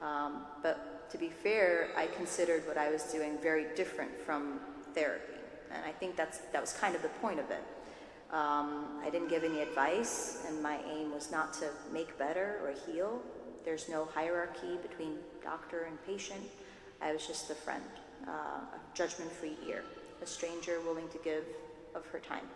Um, 0.01 0.43
but 0.61 1.09
to 1.11 1.17
be 1.17 1.29
fair, 1.29 1.89
I 1.95 2.07
considered 2.07 2.67
what 2.67 2.77
I 2.77 2.89
was 2.89 3.03
doing 3.03 3.37
very 3.41 3.65
different 3.75 4.11
from 4.21 4.59
therapy. 4.93 5.33
And 5.73 5.83
I 5.85 5.91
think 5.91 6.15
that's, 6.15 6.39
that 6.51 6.61
was 6.61 6.73
kind 6.73 6.95
of 6.95 7.01
the 7.01 7.09
point 7.09 7.39
of 7.39 7.49
it. 7.51 7.63
Um, 8.31 8.99
I 9.03 9.09
didn't 9.09 9.29
give 9.29 9.43
any 9.43 9.61
advice, 9.61 10.43
and 10.47 10.61
my 10.61 10.79
aim 10.91 11.13
was 11.13 11.31
not 11.31 11.53
to 11.55 11.69
make 11.93 12.17
better 12.17 12.59
or 12.61 12.73
heal. 12.85 13.21
There's 13.63 13.87
no 13.87 14.05
hierarchy 14.13 14.77
between 14.81 15.15
doctor 15.43 15.83
and 15.83 15.97
patient. 16.05 16.41
I 17.01 17.13
was 17.13 17.25
just 17.25 17.49
a 17.49 17.55
friend, 17.55 17.83
uh, 18.27 18.31
a 18.31 18.79
judgment 18.93 19.31
free 19.31 19.57
ear, 19.67 19.83
a 20.21 20.25
stranger 20.25 20.79
willing 20.81 21.07
to 21.09 21.17
give 21.19 21.45
of 21.95 22.05
her 22.07 22.19
time. 22.19 22.47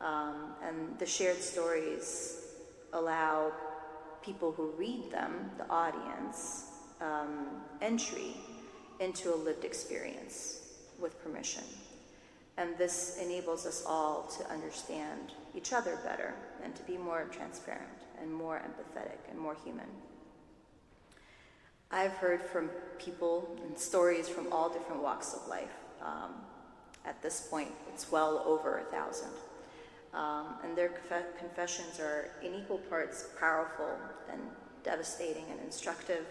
Um, 0.00 0.54
and 0.64 0.98
the 0.98 1.06
shared 1.06 1.38
stories 1.38 2.46
allow 2.92 3.52
people 4.22 4.52
who 4.52 4.72
read 4.76 5.10
them, 5.10 5.50
the 5.58 5.68
audience, 5.70 6.66
um, 7.00 7.46
entry 7.80 8.34
into 9.00 9.32
a 9.32 9.36
lived 9.36 9.64
experience 9.64 10.60
with 10.98 11.22
permission. 11.22 11.64
And 12.56 12.76
this 12.76 13.18
enables 13.22 13.66
us 13.66 13.84
all 13.86 14.24
to 14.36 14.50
understand 14.52 15.32
each 15.54 15.72
other 15.72 15.96
better 16.04 16.34
and 16.62 16.74
to 16.74 16.82
be 16.82 16.96
more 16.96 17.28
transparent 17.30 17.88
and 18.20 18.32
more 18.32 18.60
empathetic 18.60 19.30
and 19.30 19.38
more 19.38 19.56
human. 19.64 19.86
I've 21.90 22.12
heard 22.12 22.42
from 22.42 22.68
people 22.98 23.56
and 23.64 23.78
stories 23.78 24.28
from 24.28 24.52
all 24.52 24.68
different 24.68 25.02
walks 25.02 25.34
of 25.34 25.46
life. 25.48 25.72
Um, 26.02 26.32
at 27.06 27.22
this 27.22 27.46
point, 27.48 27.70
it's 27.94 28.10
well 28.10 28.42
over 28.44 28.78
a 28.78 28.84
thousand. 28.84 29.30
Um, 30.18 30.56
and 30.64 30.76
their 30.76 30.88
conf- 30.88 31.38
confessions 31.38 32.00
are 32.00 32.30
in 32.42 32.52
equal 32.52 32.78
parts 32.78 33.28
powerful 33.38 33.96
and 34.32 34.40
devastating 34.82 35.44
and 35.48 35.60
instructive. 35.64 36.26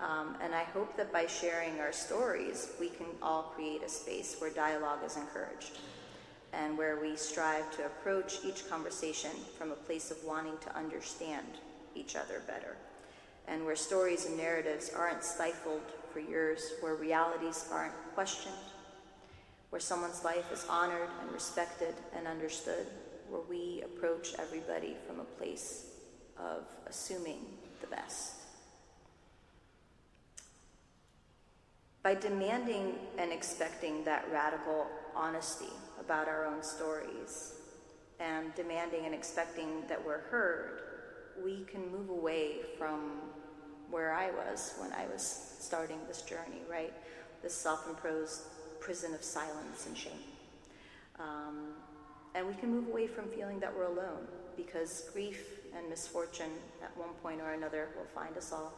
Um, 0.00 0.36
and 0.42 0.52
I 0.52 0.64
hope 0.64 0.96
that 0.96 1.12
by 1.12 1.26
sharing 1.26 1.78
our 1.78 1.92
stories, 1.92 2.72
we 2.80 2.88
can 2.88 3.06
all 3.22 3.52
create 3.54 3.84
a 3.84 3.88
space 3.88 4.34
where 4.40 4.50
dialogue 4.50 5.04
is 5.06 5.16
encouraged 5.16 5.78
and 6.52 6.76
where 6.76 6.98
we 7.00 7.14
strive 7.14 7.70
to 7.76 7.86
approach 7.86 8.38
each 8.44 8.68
conversation 8.68 9.30
from 9.56 9.70
a 9.70 9.76
place 9.76 10.10
of 10.10 10.16
wanting 10.24 10.58
to 10.62 10.76
understand 10.76 11.46
each 11.94 12.16
other 12.16 12.42
better 12.48 12.76
and 13.46 13.64
where 13.64 13.76
stories 13.76 14.26
and 14.26 14.36
narratives 14.36 14.90
aren't 14.96 15.22
stifled 15.22 15.82
for 16.12 16.20
years, 16.20 16.72
where 16.80 16.94
realities 16.94 17.68
aren't 17.72 17.94
questioned, 18.14 18.54
where 19.70 19.80
someone's 19.80 20.24
life 20.24 20.50
is 20.52 20.66
honored 20.68 21.08
and 21.20 21.32
respected 21.32 21.94
and 22.16 22.26
understood, 22.26 22.86
where 23.30 23.42
we 23.48 23.82
approach 23.82 24.34
everybody 24.38 24.96
from 25.06 25.20
a 25.20 25.24
place 25.24 25.86
of 26.38 26.64
assuming 26.86 27.38
the 27.80 27.86
best. 27.86 28.34
By 32.02 32.14
demanding 32.14 32.94
and 33.18 33.30
expecting 33.30 34.04
that 34.04 34.26
radical 34.32 34.86
honesty 35.14 35.72
about 36.00 36.28
our 36.28 36.46
own 36.46 36.62
stories 36.62 37.54
and 38.18 38.54
demanding 38.54 39.04
and 39.04 39.14
expecting 39.14 39.82
that 39.88 40.04
we're 40.04 40.22
heard, 40.22 40.80
we 41.44 41.64
can 41.64 41.90
move 41.92 42.08
away 42.08 42.56
from 42.78 43.12
where 43.90 44.12
I 44.12 44.30
was 44.30 44.74
when 44.78 44.92
I 44.92 45.06
was 45.12 45.56
starting 45.58 45.98
this 46.06 46.22
journey, 46.22 46.62
right? 46.70 46.92
This 47.42 47.54
self 47.54 47.86
imposed 47.88 48.42
prison 48.80 49.14
of 49.14 49.22
silence 49.22 49.86
and 49.86 49.96
shame. 49.96 50.12
Um, 51.18 51.74
and 52.34 52.46
we 52.46 52.54
can 52.54 52.70
move 52.70 52.88
away 52.88 53.06
from 53.06 53.26
feeling 53.28 53.58
that 53.60 53.74
we're 53.74 53.86
alone 53.86 54.26
because 54.56 55.08
grief 55.12 55.60
and 55.76 55.88
misfortune 55.88 56.52
at 56.82 56.96
one 56.96 57.10
point 57.22 57.40
or 57.40 57.52
another 57.52 57.88
will 57.96 58.04
find 58.04 58.36
us 58.36 58.52
all. 58.52 58.72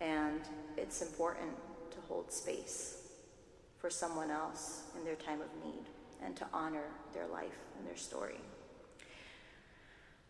And 0.00 0.40
it's 0.76 1.02
important 1.02 1.50
to 1.90 1.96
hold 2.08 2.32
space 2.32 3.02
for 3.78 3.90
someone 3.90 4.30
else 4.30 4.82
in 4.96 5.04
their 5.04 5.14
time 5.14 5.40
of 5.40 5.48
need 5.64 5.84
and 6.24 6.36
to 6.36 6.46
honor 6.52 6.84
their 7.12 7.26
life 7.26 7.58
and 7.78 7.86
their 7.86 7.96
story. 7.96 8.40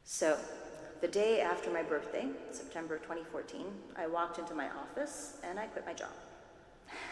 So, 0.04 0.38
the 1.00 1.08
day 1.08 1.42
after 1.42 1.70
my 1.70 1.82
birthday, 1.82 2.26
September 2.50 2.96
2014, 2.98 3.66
I 3.98 4.06
walked 4.06 4.38
into 4.38 4.54
my 4.54 4.68
office 4.70 5.36
and 5.44 5.58
I 5.58 5.66
quit 5.66 5.84
my 5.84 5.92
job. 5.92 6.08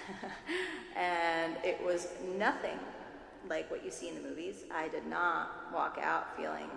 and 0.97 1.57
it 1.63 1.85
was 1.85 2.09
nothing 2.39 2.79
like 3.49 3.71
what 3.71 3.85
you 3.85 3.91
see 3.91 4.09
in 4.09 4.15
the 4.15 4.29
movies. 4.29 4.65
I 4.75 4.89
did 4.89 5.07
not 5.07 5.73
walk 5.73 5.99
out 6.01 6.37
feeling 6.37 6.71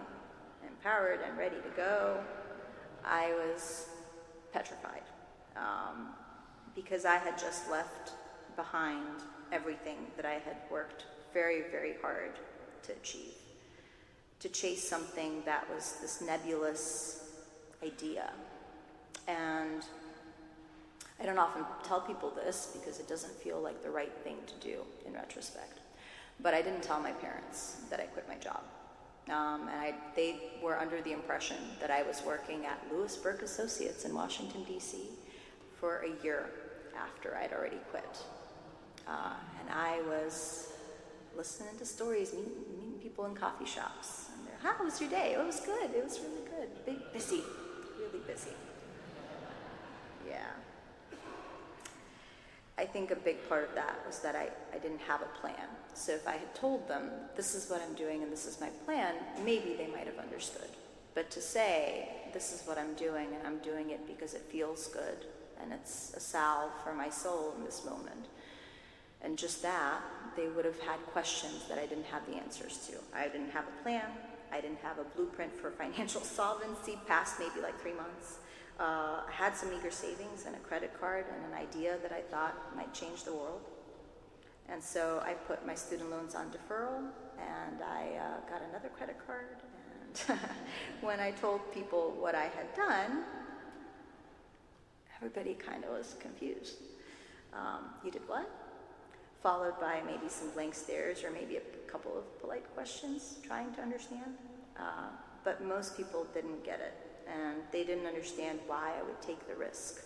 empowered 0.65 1.19
and 1.27 1.37
ready 1.37 1.57
to 1.57 1.69
go. 1.75 2.17
I 3.05 3.33
was 3.33 3.87
petrified 4.51 5.03
um, 5.55 6.09
because 6.75 7.05
I 7.05 7.17
had 7.17 7.37
just 7.37 7.69
left 7.69 8.13
behind 8.55 9.23
everything 9.51 9.97
that 10.15 10.25
I 10.25 10.33
had 10.33 10.57
worked 10.69 11.05
very, 11.33 11.63
very 11.71 11.95
hard 12.01 12.31
to 12.83 12.91
achieve 12.93 13.33
to 14.39 14.49
chase 14.49 14.87
something 14.87 15.41
that 15.45 15.67
was 15.73 15.97
this 16.01 16.21
nebulous 16.21 17.31
idea. 17.83 18.31
And 19.27 19.83
I 21.19 21.25
don't 21.25 21.39
often 21.39 21.65
tell 21.83 22.01
people 22.01 22.29
this 22.29 22.69
because 22.73 22.99
it 22.99 23.07
doesn't 23.07 23.33
feel 23.33 23.59
like 23.59 23.83
the 23.83 23.89
right 23.89 24.13
thing 24.23 24.37
to 24.45 24.53
do 24.67 24.81
in 25.05 25.13
retrospect. 25.13 25.79
But 26.39 26.53
I 26.53 26.61
didn't 26.61 26.83
tell 26.83 26.99
my 26.99 27.11
parents 27.11 27.77
that 27.89 27.99
I 27.99 28.03
quit 28.03 28.27
my 28.27 28.35
job. 28.35 28.61
Um, 29.29 29.67
and 29.67 29.79
I, 29.79 29.93
they 30.15 30.37
were 30.63 30.79
under 30.79 31.01
the 31.01 31.11
impression 31.11 31.57
that 31.81 31.91
I 31.91 32.03
was 32.03 32.21
working 32.25 32.65
at 32.65 32.79
Lewis 32.91 33.17
Burke 33.17 33.41
Associates 33.41 34.05
in 34.05 34.13
Washington, 34.13 34.63
D.C. 34.63 35.09
for 35.79 36.03
a 36.03 36.23
year 36.23 36.49
after 36.95 37.35
I'd 37.35 37.51
already 37.51 37.79
quit. 37.91 38.23
Uh, 39.07 39.33
and 39.59 39.69
I 39.69 40.01
was 40.07 40.73
listening 41.35 41.77
to 41.79 41.85
stories, 41.85 42.33
meeting, 42.33 42.53
meeting 42.71 42.99
people 43.01 43.25
in 43.25 43.35
coffee 43.35 43.65
shops, 43.65 44.27
how 44.61 44.83
was 44.83 44.99
your 44.99 45.09
day? 45.09 45.35
Oh, 45.37 45.43
it 45.43 45.45
was 45.45 45.59
good. 45.59 45.91
It 45.91 46.03
was 46.03 46.19
really 46.19 46.43
good. 46.49 46.85
Big, 46.85 47.13
busy, 47.13 47.43
really 47.97 48.23
busy. 48.25 48.51
Yeah. 50.27 50.49
I 52.77 52.85
think 52.85 53.09
a 53.09 53.15
big 53.15 53.47
part 53.49 53.69
of 53.69 53.75
that 53.75 53.95
was 54.05 54.19
that 54.19 54.35
I, 54.35 54.49
I 54.73 54.77
didn't 54.77 55.01
have 55.01 55.21
a 55.21 55.39
plan. 55.41 55.67
So 55.95 56.11
if 56.13 56.27
I 56.27 56.33
had 56.33 56.53
told 56.53 56.87
them, 56.87 57.09
this 57.35 57.55
is 57.55 57.69
what 57.69 57.81
I'm 57.81 57.95
doing 57.95 58.21
and 58.21 58.31
this 58.31 58.45
is 58.45 58.61
my 58.61 58.69
plan, 58.85 59.15
maybe 59.43 59.73
they 59.75 59.87
might 59.87 60.05
have 60.05 60.19
understood. 60.19 60.69
But 61.15 61.31
to 61.31 61.41
say, 61.41 62.09
this 62.33 62.53
is 62.53 62.67
what 62.67 62.77
I'm 62.77 62.93
doing 62.93 63.29
and 63.35 63.47
I'm 63.47 63.57
doing 63.59 63.89
it 63.89 64.05
because 64.05 64.35
it 64.35 64.41
feels 64.41 64.87
good 64.87 65.25
and 65.61 65.73
it's 65.73 66.13
a 66.15 66.19
salve 66.19 66.71
for 66.83 66.93
my 66.93 67.09
soul 67.09 67.55
in 67.57 67.63
this 67.63 67.83
moment. 67.83 68.27
And 69.23 69.37
just 69.37 69.63
that, 69.63 69.99
they 70.35 70.47
would 70.47 70.65
have 70.65 70.79
had 70.81 70.99
questions 71.07 71.65
that 71.69 71.79
I 71.79 71.87
didn't 71.87 72.05
have 72.05 72.27
the 72.27 72.35
answers 72.35 72.87
to. 72.87 73.17
I 73.17 73.27
didn't 73.27 73.49
have 73.49 73.65
a 73.67 73.83
plan. 73.83 74.05
I 74.51 74.61
didn't 74.61 74.79
have 74.81 74.99
a 74.99 75.03
blueprint 75.03 75.53
for 75.55 75.71
financial 75.71 76.21
solvency 76.39 76.99
past 77.07 77.39
maybe 77.39 77.59
like 77.61 77.79
three 77.81 77.93
months. 77.93 78.37
Uh, 78.79 79.21
I 79.27 79.31
had 79.31 79.55
some 79.55 79.69
eager 79.77 79.91
savings 79.91 80.45
and 80.45 80.55
a 80.55 80.59
credit 80.59 80.97
card 80.99 81.25
and 81.33 81.53
an 81.53 81.59
idea 81.59 81.97
that 82.03 82.11
I 82.11 82.21
thought 82.21 82.55
might 82.75 82.93
change 82.93 83.23
the 83.23 83.33
world. 83.33 83.61
And 84.69 84.83
so 84.83 85.21
I 85.25 85.33
put 85.33 85.65
my 85.65 85.73
student 85.73 86.11
loans 86.11 86.35
on 86.35 86.47
deferral 86.47 87.09
and 87.39 87.81
I 87.81 88.17
uh, 88.17 88.49
got 88.49 88.61
another 88.69 88.89
credit 88.89 89.17
card. 89.25 89.45
And 90.27 90.39
when 91.01 91.19
I 91.19 91.31
told 91.31 91.61
people 91.73 92.15
what 92.19 92.35
I 92.35 92.43
had 92.43 92.73
done, 92.75 93.23
everybody 95.17 95.55
kind 95.55 95.83
of 95.83 95.91
was 95.91 96.15
confused. 96.19 96.75
Um, 97.53 97.85
you 98.03 98.11
did 98.11 98.27
what? 98.27 98.49
followed 99.41 99.79
by 99.79 100.01
maybe 100.05 100.27
some 100.27 100.49
blank 100.51 100.73
stares 100.73 101.23
or 101.23 101.31
maybe 101.31 101.57
a 101.57 101.91
couple 101.91 102.17
of 102.17 102.41
polite 102.41 102.65
questions 102.75 103.37
trying 103.45 103.73
to 103.73 103.81
understand. 103.81 104.35
Uh, 104.77 105.09
but 105.43 105.63
most 105.63 105.95
people 105.95 106.25
didn't 106.33 106.63
get 106.65 106.79
it. 106.79 106.93
And 107.33 107.57
they 107.71 107.83
didn't 107.83 108.05
understand 108.05 108.59
why 108.67 108.93
I 108.99 109.03
would 109.03 109.21
take 109.21 109.47
the 109.47 109.55
risk. 109.55 110.03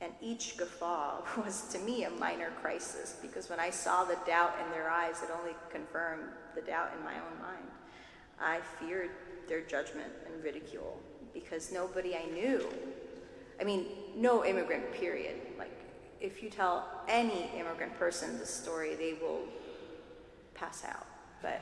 And 0.00 0.12
each 0.22 0.56
guffaw 0.56 1.22
was 1.44 1.68
to 1.72 1.78
me 1.78 2.04
a 2.04 2.10
minor 2.10 2.50
crisis 2.62 3.16
because 3.20 3.50
when 3.50 3.60
I 3.60 3.70
saw 3.70 4.04
the 4.04 4.18
doubt 4.26 4.54
in 4.64 4.70
their 4.70 4.88
eyes, 4.90 5.22
it 5.22 5.30
only 5.36 5.54
confirmed 5.70 6.30
the 6.54 6.62
doubt 6.62 6.92
in 6.96 7.04
my 7.04 7.14
own 7.14 7.42
mind. 7.42 7.70
I 8.40 8.60
feared 8.78 9.10
their 9.48 9.62
judgment 9.62 10.12
and 10.26 10.42
ridicule 10.44 11.00
because 11.34 11.72
nobody 11.72 12.14
I 12.14 12.24
knew, 12.32 12.68
I 13.60 13.64
mean, 13.64 13.86
no 14.16 14.44
immigrant, 14.44 14.92
period. 14.92 15.36
Like, 15.58 15.72
if 16.20 16.42
you 16.42 16.50
tell 16.50 16.88
any 17.08 17.50
immigrant 17.56 17.98
person 17.98 18.38
this 18.38 18.50
story, 18.50 18.94
they 18.94 19.14
will 19.14 19.40
pass 20.54 20.84
out. 20.84 21.06
But, 21.42 21.60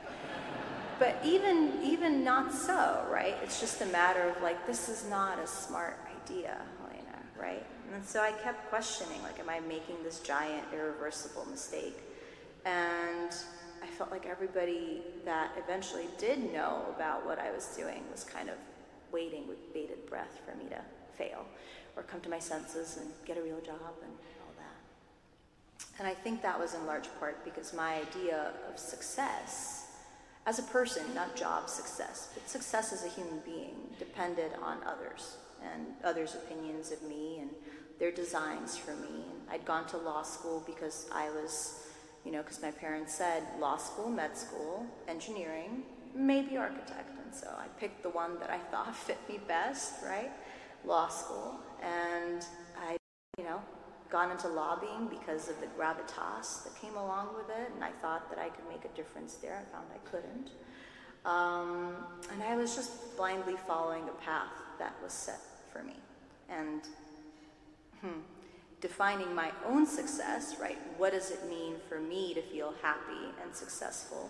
but 0.99 1.19
even, 1.23 1.79
even 1.83 2.23
not 2.23 2.53
so, 2.53 3.05
right? 3.11 3.35
It's 3.43 3.59
just 3.59 3.81
a 3.81 3.85
matter 3.87 4.21
of 4.21 4.41
like, 4.41 4.65
this 4.67 4.89
is 4.89 5.09
not 5.09 5.39
a 5.39 5.47
smart 5.47 5.97
idea, 6.23 6.57
Helena, 6.79 7.17
right? 7.39 7.65
And 7.93 8.05
so 8.05 8.21
I 8.21 8.31
kept 8.31 8.69
questioning, 8.69 9.21
like, 9.23 9.39
am 9.39 9.49
I 9.49 9.59
making 9.61 9.95
this 10.03 10.19
giant, 10.19 10.63
irreversible 10.73 11.45
mistake? 11.49 11.97
And 12.65 13.31
I 13.81 13.87
felt 13.87 14.11
like 14.11 14.25
everybody 14.25 15.01
that 15.25 15.51
eventually 15.57 16.07
did 16.17 16.51
know 16.51 16.83
about 16.95 17.25
what 17.25 17.39
I 17.39 17.51
was 17.51 17.67
doing 17.77 18.03
was 18.11 18.23
kind 18.23 18.49
of 18.49 18.55
waiting 19.11 19.47
with 19.47 19.73
bated 19.73 20.05
breath 20.09 20.39
for 20.45 20.55
me 20.57 20.69
to 20.69 20.81
fail 21.17 21.45
or 21.95 22.03
come 22.03 22.19
to 22.21 22.29
my 22.29 22.39
senses 22.39 22.97
and 22.97 23.09
get 23.25 23.37
a 23.37 23.41
real 23.41 23.61
job 23.61 23.95
and 24.03 24.11
all 24.41 24.53
that. 24.57 25.85
And 25.99 26.07
I 26.07 26.13
think 26.13 26.41
that 26.41 26.59
was 26.59 26.73
in 26.73 26.85
large 26.85 27.07
part 27.19 27.43
because 27.45 27.73
my 27.73 27.95
idea 27.95 28.51
of 28.69 28.77
success 28.77 29.76
as 30.47 30.59
a 30.59 30.63
person, 30.63 31.03
not 31.13 31.35
job 31.35 31.69
success, 31.69 32.29
but 32.33 32.49
success 32.49 32.93
as 32.93 33.03
a 33.03 33.09
human 33.09 33.39
being, 33.45 33.75
depended 33.99 34.51
on 34.63 34.77
others 34.87 35.35
and 35.61 35.87
others' 36.05 36.35
opinions 36.35 36.91
of 36.93 37.03
me 37.03 37.39
and 37.41 37.49
their 37.99 38.11
designs 38.11 38.77
for 38.77 38.95
me. 38.95 39.25
I'd 39.51 39.65
gone 39.65 39.85
to 39.87 39.97
law 39.97 40.23
school 40.23 40.63
because 40.65 41.09
I 41.13 41.29
was, 41.31 41.83
you 42.23 42.31
know, 42.31 42.41
because 42.43 42.61
my 42.61 42.71
parents 42.71 43.13
said 43.13 43.43
law 43.59 43.75
school, 43.75 44.09
med 44.09 44.37
school, 44.37 44.85
engineering, 45.09 45.83
maybe 46.15 46.55
architect. 46.55 47.11
And 47.25 47.35
so 47.35 47.47
I 47.59 47.67
picked 47.77 48.01
the 48.01 48.09
one 48.09 48.39
that 48.39 48.49
I 48.49 48.57
thought 48.71 48.95
fit 48.95 49.17
me 49.27 49.41
best, 49.49 49.95
right? 50.01 50.31
Law 50.85 51.09
school. 51.09 51.59
And 51.83 52.45
I, 52.79 52.95
you 53.37 53.43
know, 53.43 53.61
gone 54.09 54.31
into 54.31 54.47
lobbying 54.47 55.07
because 55.07 55.49
of 55.49 55.59
the 55.59 55.67
gravitas 55.67 56.63
that 56.63 56.75
came 56.81 56.95
along 56.95 57.29
with 57.35 57.49
it. 57.49 57.71
And 57.73 57.83
I 57.83 57.91
thought 58.01 58.29
that 58.29 58.39
I 58.39 58.49
could 58.49 58.67
make 58.69 58.85
a 58.85 58.95
difference 58.95 59.35
there. 59.35 59.55
I 59.55 59.75
found 59.75 59.87
I 59.93 60.09
couldn't. 60.09 60.51
Um, 61.25 61.95
and 62.31 62.41
I 62.43 62.55
was 62.55 62.75
just 62.75 63.17
blindly 63.17 63.55
following 63.67 64.03
a 64.03 64.23
path 64.23 64.53
that 64.79 64.95
was 65.03 65.13
set 65.13 65.41
for 65.71 65.83
me. 65.83 65.95
And 66.49 66.81
hmm, 68.01 68.19
defining 68.79 69.33
my 69.33 69.51
own 69.65 69.85
success, 69.85 70.55
right? 70.59 70.77
What 70.97 71.13
does 71.13 71.31
it 71.31 71.49
mean 71.49 71.75
for 71.89 71.99
me 71.99 72.33
to 72.33 72.41
feel 72.41 72.73
happy 72.81 73.33
and 73.43 73.53
successful? 73.53 74.29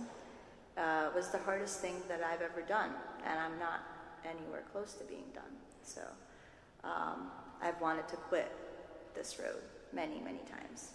Uh, 0.77 1.09
was 1.15 1.29
the 1.29 1.39
hardest 1.39 1.81
thing 1.81 1.95
that 2.07 2.21
I've 2.21 2.41
ever 2.41 2.61
done, 2.61 2.91
and 3.25 3.39
I'm 3.39 3.57
not 3.57 3.81
anywhere 4.23 4.63
close 4.71 4.93
to 4.93 5.03
being 5.05 5.25
done. 5.33 5.43
So 5.83 6.01
um, 6.83 7.31
I've 7.61 7.79
wanted 7.81 8.07
to 8.09 8.15
quit 8.15 8.51
this 9.17 9.39
road 9.39 9.61
many, 9.93 10.19
many 10.19 10.39
times. 10.39 10.89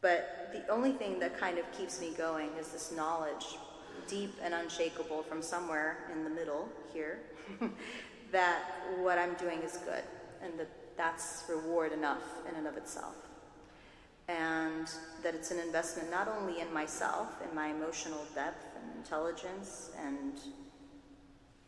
But 0.00 0.50
the 0.52 0.66
only 0.70 0.92
thing 0.92 1.18
that 1.20 1.38
kind 1.38 1.58
of 1.58 1.70
keeps 1.72 2.00
me 2.00 2.10
going 2.16 2.50
is 2.58 2.68
this 2.68 2.92
knowledge, 2.92 3.56
deep 4.08 4.34
and 4.42 4.52
unshakable 4.52 5.22
from 5.22 5.40
somewhere 5.40 6.10
in 6.12 6.24
the 6.24 6.30
middle 6.30 6.68
here, 6.92 7.20
that 8.32 8.64
what 8.98 9.18
I'm 9.18 9.34
doing 9.34 9.60
is 9.62 9.78
good 9.78 10.02
and 10.42 10.58
that 10.58 10.68
that's 10.96 11.44
reward 11.48 11.92
enough 11.92 12.22
in 12.48 12.56
and 12.56 12.66
of 12.66 12.76
itself. 12.76 13.14
And 14.28 14.90
that 15.22 15.34
it's 15.34 15.50
an 15.50 15.58
investment 15.58 16.10
not 16.10 16.28
only 16.28 16.60
in 16.60 16.72
myself, 16.72 17.28
in 17.48 17.54
my 17.54 17.68
emotional 17.68 18.24
depth 18.34 18.64
and 18.76 18.96
intelligence, 18.96 19.90
and 20.04 20.40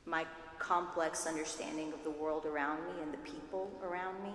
my 0.07 0.25
complex 0.59 1.27
understanding 1.27 1.93
of 1.93 2.03
the 2.05 2.11
world 2.11 2.47
around 2.47 2.79
me 2.85 3.03
and 3.03 3.13
the 3.13 3.19
people 3.19 3.71
around 3.83 4.23
me, 4.23 4.31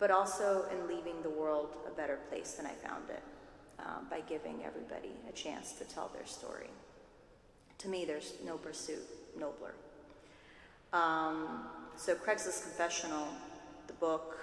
but 0.00 0.10
also 0.10 0.64
in 0.72 0.88
leaving 0.88 1.22
the 1.22 1.30
world 1.30 1.76
a 1.86 1.90
better 1.90 2.18
place 2.28 2.52
than 2.52 2.66
I 2.66 2.72
found 2.72 3.04
it 3.10 3.22
uh, 3.78 4.00
by 4.10 4.20
giving 4.20 4.64
everybody 4.64 5.12
a 5.28 5.32
chance 5.32 5.72
to 5.74 5.84
tell 5.84 6.10
their 6.12 6.26
story. 6.26 6.70
To 7.78 7.88
me, 7.88 8.04
there's 8.04 8.32
no 8.44 8.56
pursuit 8.56 9.02
nobler. 9.38 9.74
Um, 10.92 11.66
so, 11.96 12.14
Craigslist 12.14 12.62
Confessional 12.62 13.28
the 13.86 13.92
book, 13.94 14.36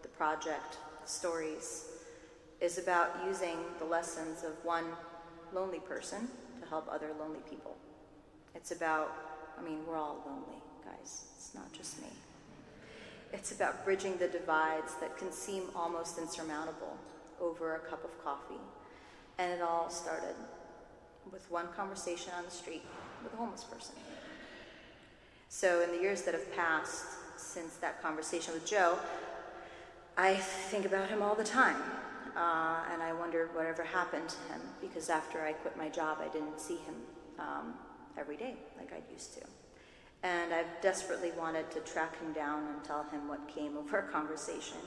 the 0.00 0.08
project, 0.08 0.78
the 1.02 1.08
stories, 1.08 1.84
is 2.60 2.78
about 2.78 3.10
using 3.26 3.58
the 3.78 3.84
lessons 3.84 4.44
of 4.44 4.52
one 4.64 4.86
lonely 5.52 5.80
person 5.80 6.28
to 6.60 6.68
help 6.68 6.88
other 6.90 7.10
lonely 7.20 7.40
people. 7.50 7.76
It's 8.54 8.70
about, 8.72 9.12
I 9.58 9.62
mean, 9.62 9.80
we're 9.86 9.98
all 9.98 10.22
lonely, 10.26 10.62
guys. 10.84 11.26
It's 11.36 11.54
not 11.54 11.70
just 11.72 12.00
me. 12.00 12.08
It's 13.32 13.52
about 13.52 13.84
bridging 13.84 14.16
the 14.16 14.28
divides 14.28 14.94
that 15.00 15.16
can 15.18 15.30
seem 15.32 15.64
almost 15.76 16.18
insurmountable 16.18 16.96
over 17.40 17.76
a 17.76 17.80
cup 17.80 18.04
of 18.04 18.24
coffee. 18.24 18.60
And 19.38 19.52
it 19.52 19.62
all 19.62 19.90
started 19.90 20.34
with 21.30 21.50
one 21.50 21.68
conversation 21.76 22.32
on 22.36 22.44
the 22.44 22.50
street 22.50 22.82
with 23.22 23.32
a 23.34 23.36
homeless 23.36 23.64
person. 23.64 23.94
So, 25.50 25.82
in 25.82 25.90
the 25.90 25.98
years 25.98 26.22
that 26.22 26.34
have 26.34 26.54
passed, 26.54 27.06
since 27.36 27.76
that 27.76 28.02
conversation 28.02 28.54
with 28.54 28.66
Joe, 28.66 28.98
I 30.16 30.34
think 30.34 30.84
about 30.84 31.08
him 31.08 31.22
all 31.22 31.34
the 31.34 31.44
time. 31.44 31.80
Uh, 32.36 32.84
and 32.92 33.02
I 33.02 33.12
wondered 33.12 33.54
whatever 33.54 33.82
happened 33.82 34.28
to 34.28 34.52
him 34.52 34.60
because 34.80 35.08
after 35.08 35.44
I 35.44 35.52
quit 35.52 35.76
my 35.76 35.88
job, 35.88 36.18
I 36.20 36.28
didn't 36.28 36.60
see 36.60 36.76
him 36.76 36.94
um, 37.38 37.74
every 38.18 38.36
day 38.36 38.54
like 38.76 38.92
I 38.92 39.12
used 39.12 39.34
to. 39.34 39.40
And 40.22 40.52
I've 40.52 40.80
desperately 40.82 41.30
wanted 41.38 41.70
to 41.70 41.80
track 41.80 42.20
him 42.20 42.32
down 42.32 42.66
and 42.66 42.82
tell 42.84 43.04
him 43.04 43.28
what 43.28 43.46
came 43.48 43.76
of 43.76 43.92
our 43.94 44.02
conversation 44.02 44.78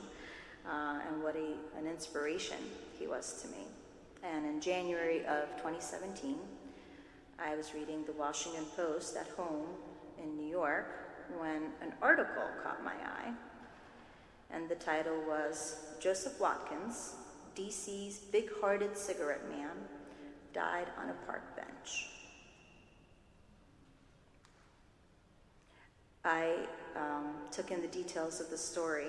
uh, 0.69 0.99
and 1.07 1.23
what 1.23 1.35
a, 1.35 1.53
an 1.77 1.87
inspiration 1.87 2.57
he 2.99 3.07
was 3.07 3.41
to 3.41 3.47
me. 3.47 3.65
And 4.23 4.45
in 4.45 4.59
January 4.59 5.25
of 5.25 5.47
2017, 5.57 6.35
I 7.39 7.55
was 7.55 7.73
reading 7.73 8.03
the 8.05 8.11
Washington 8.11 8.65
Post 8.75 9.15
at 9.17 9.27
home 9.29 9.65
in 10.21 10.35
New 10.37 10.47
York 10.47 10.87
when 11.39 11.71
an 11.81 11.93
article 12.01 12.43
caught 12.63 12.83
my 12.83 12.91
eye, 12.91 13.31
and 14.51 14.69
the 14.69 14.75
title 14.75 15.17
was 15.27 15.77
Joseph 15.99 16.39
Watkins, 16.39 17.15
DC's 17.55 18.17
big 18.17 18.49
hearted 18.59 18.97
cigarette 18.97 19.49
man, 19.49 19.71
died 20.53 20.87
on 21.01 21.09
a 21.09 21.13
park 21.25 21.55
bench. 21.55 22.09
I 26.23 26.55
um, 26.95 27.31
took 27.51 27.71
in 27.71 27.81
the 27.81 27.87
details 27.87 28.39
of 28.39 28.49
the 28.49 28.57
story, 28.57 29.07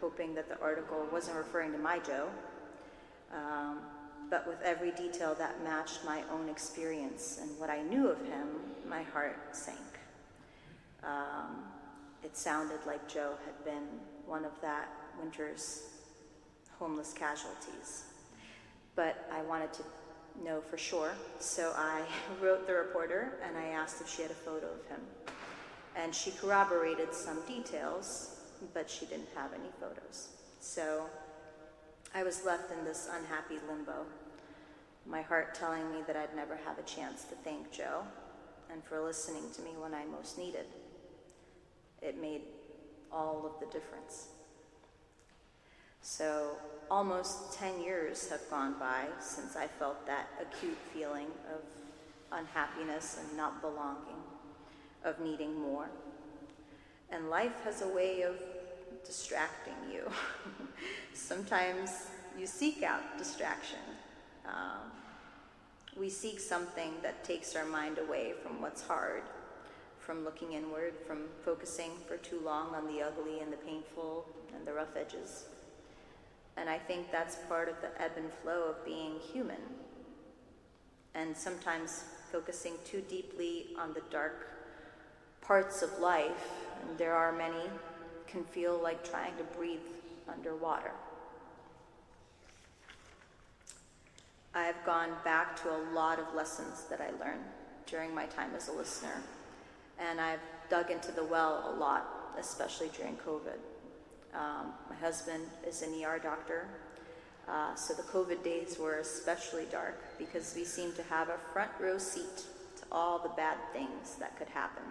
hoping 0.00 0.34
that 0.34 0.48
the 0.48 0.58
article 0.60 1.06
wasn't 1.12 1.36
referring 1.36 1.72
to 1.72 1.78
my 1.78 1.98
Joe, 1.98 2.28
um, 3.32 3.78
but 4.30 4.46
with 4.46 4.60
every 4.62 4.90
detail 4.92 5.34
that 5.38 5.62
matched 5.62 6.04
my 6.04 6.22
own 6.32 6.48
experience 6.48 7.38
and 7.42 7.50
what 7.58 7.68
I 7.68 7.82
knew 7.82 8.08
of 8.08 8.18
him, 8.26 8.48
my 8.88 9.02
heart 9.02 9.36
sank. 9.52 9.78
Um, 11.02 11.64
it 12.22 12.36
sounded 12.36 12.78
like 12.86 13.06
Joe 13.06 13.34
had 13.44 13.64
been 13.64 13.86
one 14.26 14.44
of 14.46 14.52
that 14.62 14.88
winter's 15.20 15.82
homeless 16.78 17.12
casualties. 17.12 18.04
But 18.96 19.28
I 19.30 19.42
wanted 19.42 19.72
to 19.74 19.82
know 20.42 20.60
for 20.62 20.78
sure, 20.78 21.12
so 21.38 21.72
I 21.76 22.02
wrote 22.42 22.66
the 22.66 22.72
reporter 22.72 23.34
and 23.46 23.56
I 23.58 23.66
asked 23.66 24.00
if 24.00 24.08
she 24.08 24.22
had 24.22 24.30
a 24.30 24.34
photo 24.34 24.66
of 24.66 24.86
him. 24.88 25.00
And 25.96 26.14
she 26.14 26.32
corroborated 26.32 27.14
some 27.14 27.40
details, 27.46 28.40
but 28.72 28.90
she 28.90 29.06
didn't 29.06 29.28
have 29.36 29.52
any 29.52 29.70
photos. 29.80 30.28
So 30.60 31.04
I 32.14 32.22
was 32.22 32.44
left 32.44 32.72
in 32.72 32.84
this 32.84 33.08
unhappy 33.12 33.56
limbo, 33.68 34.06
my 35.06 35.22
heart 35.22 35.54
telling 35.54 35.90
me 35.90 35.98
that 36.06 36.16
I'd 36.16 36.34
never 36.34 36.56
have 36.64 36.78
a 36.78 36.82
chance 36.82 37.24
to 37.24 37.34
thank 37.44 37.70
Joe 37.70 38.02
and 38.72 38.82
for 38.82 39.00
listening 39.00 39.44
to 39.54 39.62
me 39.62 39.70
when 39.78 39.94
I 39.94 40.04
most 40.06 40.38
needed 40.38 40.66
it 42.04 42.20
made 42.20 42.42
all 43.10 43.46
of 43.46 43.58
the 43.60 43.66
difference. 43.72 44.28
So, 46.02 46.56
almost 46.90 47.54
10 47.58 47.82
years 47.82 48.28
have 48.28 48.48
gone 48.50 48.74
by 48.78 49.06
since 49.18 49.56
I 49.56 49.66
felt 49.66 50.06
that 50.06 50.28
acute 50.40 50.76
feeling 50.92 51.28
of 51.52 51.62
unhappiness 52.30 53.18
and 53.18 53.36
not 53.36 53.62
belonging, 53.62 54.20
of 55.04 55.20
needing 55.20 55.58
more. 55.60 55.88
And 57.10 57.30
life 57.30 57.62
has 57.64 57.82
a 57.82 57.88
way 57.88 58.22
of 58.22 58.36
distracting 59.04 59.74
you. 59.92 60.10
Sometimes 61.12 62.08
you 62.38 62.46
seek 62.46 62.82
out 62.82 63.18
distraction. 63.18 63.78
Um, 64.46 64.90
we 65.96 66.08
seek 66.10 66.40
something 66.40 66.92
that 67.02 67.22
takes 67.22 67.54
our 67.54 67.64
mind 67.64 67.98
away 67.98 68.32
from 68.42 68.60
what's 68.60 68.82
hard 68.82 69.22
from 70.04 70.22
looking 70.22 70.52
inward, 70.52 70.92
from 71.06 71.24
focusing 71.44 71.92
for 72.06 72.18
too 72.18 72.38
long 72.44 72.74
on 72.74 72.86
the 72.86 73.02
ugly 73.02 73.40
and 73.40 73.50
the 73.50 73.56
painful 73.56 74.26
and 74.54 74.66
the 74.66 74.72
rough 74.72 74.96
edges. 74.96 75.46
And 76.56 76.68
I 76.68 76.78
think 76.78 77.10
that's 77.10 77.36
part 77.48 77.68
of 77.68 77.80
the 77.80 77.90
ebb 78.00 78.12
and 78.16 78.30
flow 78.42 78.64
of 78.68 78.84
being 78.84 79.14
human. 79.32 79.60
And 81.14 81.36
sometimes 81.36 82.04
focusing 82.30 82.74
too 82.84 83.02
deeply 83.08 83.68
on 83.78 83.94
the 83.94 84.02
dark 84.10 84.50
parts 85.46 85.82
of 85.82 85.98
life, 85.98 86.52
and 86.80 86.96
there 86.98 87.14
are 87.14 87.32
many, 87.32 87.68
can 88.26 88.44
feel 88.44 88.80
like 88.82 89.08
trying 89.08 89.36
to 89.36 89.44
breathe 89.56 89.80
underwater. 90.28 90.90
I've 94.54 94.82
gone 94.86 95.10
back 95.24 95.60
to 95.62 95.70
a 95.70 95.80
lot 95.92 96.18
of 96.18 96.32
lessons 96.34 96.84
that 96.88 97.00
I 97.00 97.10
learned 97.22 97.44
during 97.86 98.14
my 98.14 98.26
time 98.26 98.50
as 98.56 98.68
a 98.68 98.72
listener, 98.72 99.22
and 99.98 100.20
I've 100.20 100.40
dug 100.70 100.90
into 100.90 101.12
the 101.12 101.24
well 101.24 101.74
a 101.74 101.78
lot, 101.78 102.06
especially 102.38 102.90
during 102.96 103.16
COVID. 103.16 103.58
Um, 104.34 104.72
my 104.88 104.96
husband 104.96 105.44
is 105.66 105.82
an 105.82 105.92
ER 106.02 106.18
doctor, 106.18 106.66
uh, 107.48 107.74
so 107.74 107.92
the 107.92 108.02
COVID 108.02 108.42
days 108.42 108.78
were 108.78 108.96
especially 108.96 109.66
dark 109.70 110.00
because 110.18 110.54
we 110.56 110.64
seemed 110.64 110.96
to 110.96 111.02
have 111.04 111.28
a 111.28 111.38
front 111.52 111.70
row 111.78 111.98
seat 111.98 112.44
to 112.76 112.84
all 112.90 113.18
the 113.18 113.28
bad 113.30 113.58
things 113.72 114.16
that 114.18 114.38
could 114.38 114.48
happen 114.48 114.82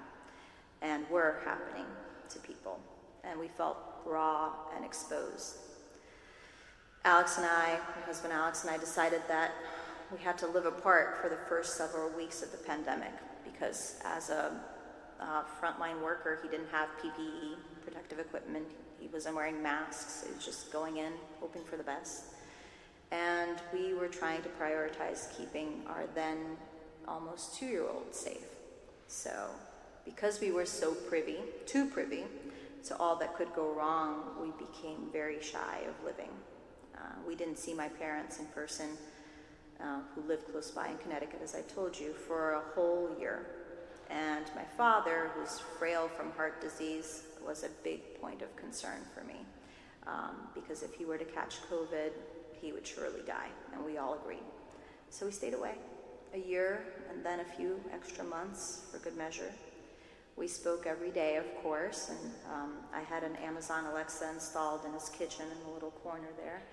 and 0.83 1.09
were 1.09 1.39
happening 1.43 1.85
to 2.29 2.39
people. 2.39 2.79
And 3.23 3.39
we 3.39 3.47
felt 3.47 3.77
raw 4.05 4.51
and 4.75 4.85
exposed. 4.85 5.57
Alex 7.05 7.37
and 7.37 7.45
I, 7.45 7.79
my 7.95 8.05
husband 8.05 8.33
Alex 8.33 8.63
and 8.63 8.71
I, 8.71 8.77
decided 8.77 9.21
that 9.27 9.51
we 10.11 10.19
had 10.19 10.37
to 10.37 10.47
live 10.47 10.65
apart 10.65 11.17
for 11.21 11.29
the 11.29 11.37
first 11.49 11.77
several 11.77 12.09
weeks 12.11 12.43
of 12.43 12.51
the 12.51 12.57
pandemic 12.57 13.13
because, 13.43 13.99
as 14.05 14.29
a 14.29 14.51
uh, 15.19 15.43
frontline 15.61 16.01
worker, 16.01 16.39
he 16.43 16.49
didn't 16.49 16.69
have 16.71 16.89
PPE, 17.01 17.55
protective 17.83 18.19
equipment. 18.19 18.65
He 18.99 19.07
wasn't 19.07 19.35
wearing 19.35 19.61
masks. 19.61 20.23
He 20.27 20.33
was 20.33 20.45
just 20.45 20.71
going 20.71 20.97
in, 20.97 21.13
hoping 21.39 21.63
for 21.63 21.77
the 21.77 21.83
best. 21.83 22.25
And 23.11 23.57
we 23.73 23.93
were 23.93 24.07
trying 24.07 24.41
to 24.41 24.49
prioritize 24.49 25.35
keeping 25.37 25.83
our 25.87 26.05
then 26.15 26.57
almost 27.07 27.55
two 27.55 27.65
year 27.65 27.87
old 27.87 28.13
safe. 28.15 28.45
So, 29.07 29.49
because 30.05 30.39
we 30.39 30.51
were 30.51 30.65
so 30.65 30.93
privy, 30.93 31.37
too 31.65 31.85
privy, 31.85 32.23
to 32.85 32.97
all 32.97 33.15
that 33.17 33.35
could 33.35 33.53
go 33.55 33.71
wrong, 33.73 34.23
we 34.41 34.51
became 34.65 35.07
very 35.11 35.41
shy 35.41 35.81
of 35.87 36.05
living. 36.05 36.29
Uh, 36.95 36.99
we 37.27 37.35
didn't 37.35 37.57
see 37.57 37.73
my 37.73 37.87
parents 37.87 38.39
in 38.39 38.45
person, 38.47 38.89
uh, 39.81 39.99
who 40.13 40.21
lived 40.27 40.51
close 40.51 40.71
by 40.71 40.87
in 40.87 40.97
Connecticut, 40.97 41.39
as 41.43 41.55
I 41.55 41.61
told 41.61 41.97
you, 41.97 42.13
for 42.13 42.53
a 42.53 42.61
whole 42.75 43.09
year. 43.19 43.45
And 44.09 44.45
my 44.55 44.65
father, 44.77 45.31
who's 45.33 45.59
frail 45.79 46.07
from 46.07 46.31
heart 46.31 46.61
disease, 46.61 47.23
was 47.45 47.63
a 47.63 47.69
big 47.83 48.19
point 48.21 48.41
of 48.41 48.55
concern 48.55 48.99
for 49.13 49.23
me. 49.23 49.45
Um, 50.05 50.35
because 50.53 50.83
if 50.83 50.93
he 50.93 51.05
were 51.05 51.17
to 51.17 51.25
catch 51.25 51.55
COVID, 51.71 52.11
he 52.61 52.73
would 52.73 52.85
surely 52.85 53.21
die, 53.25 53.49
and 53.73 53.83
we 53.83 53.97
all 53.97 54.15
agreed. 54.15 54.43
So 55.09 55.25
we 55.25 55.31
stayed 55.31 55.53
away 55.53 55.75
a 56.33 56.39
year 56.39 56.83
and 57.09 57.23
then 57.23 57.39
a 57.39 57.45
few 57.45 57.79
extra 57.93 58.23
months 58.23 58.87
for 58.91 58.97
good 58.97 59.15
measure. 59.15 59.51
We 60.35 60.47
spoke 60.47 60.87
every 60.87 61.11
day, 61.11 61.37
of 61.37 61.45
course, 61.61 62.09
and 62.09 62.31
um, 62.51 62.73
I 62.93 63.01
had 63.01 63.23
an 63.23 63.35
Amazon 63.37 63.85
Alexa 63.85 64.29
installed 64.33 64.83
in 64.85 64.93
his 64.93 65.09
kitchen 65.09 65.45
in 65.45 65.63
the 65.65 65.73
little 65.73 65.91
corner 65.91 66.27
there. 66.37 66.63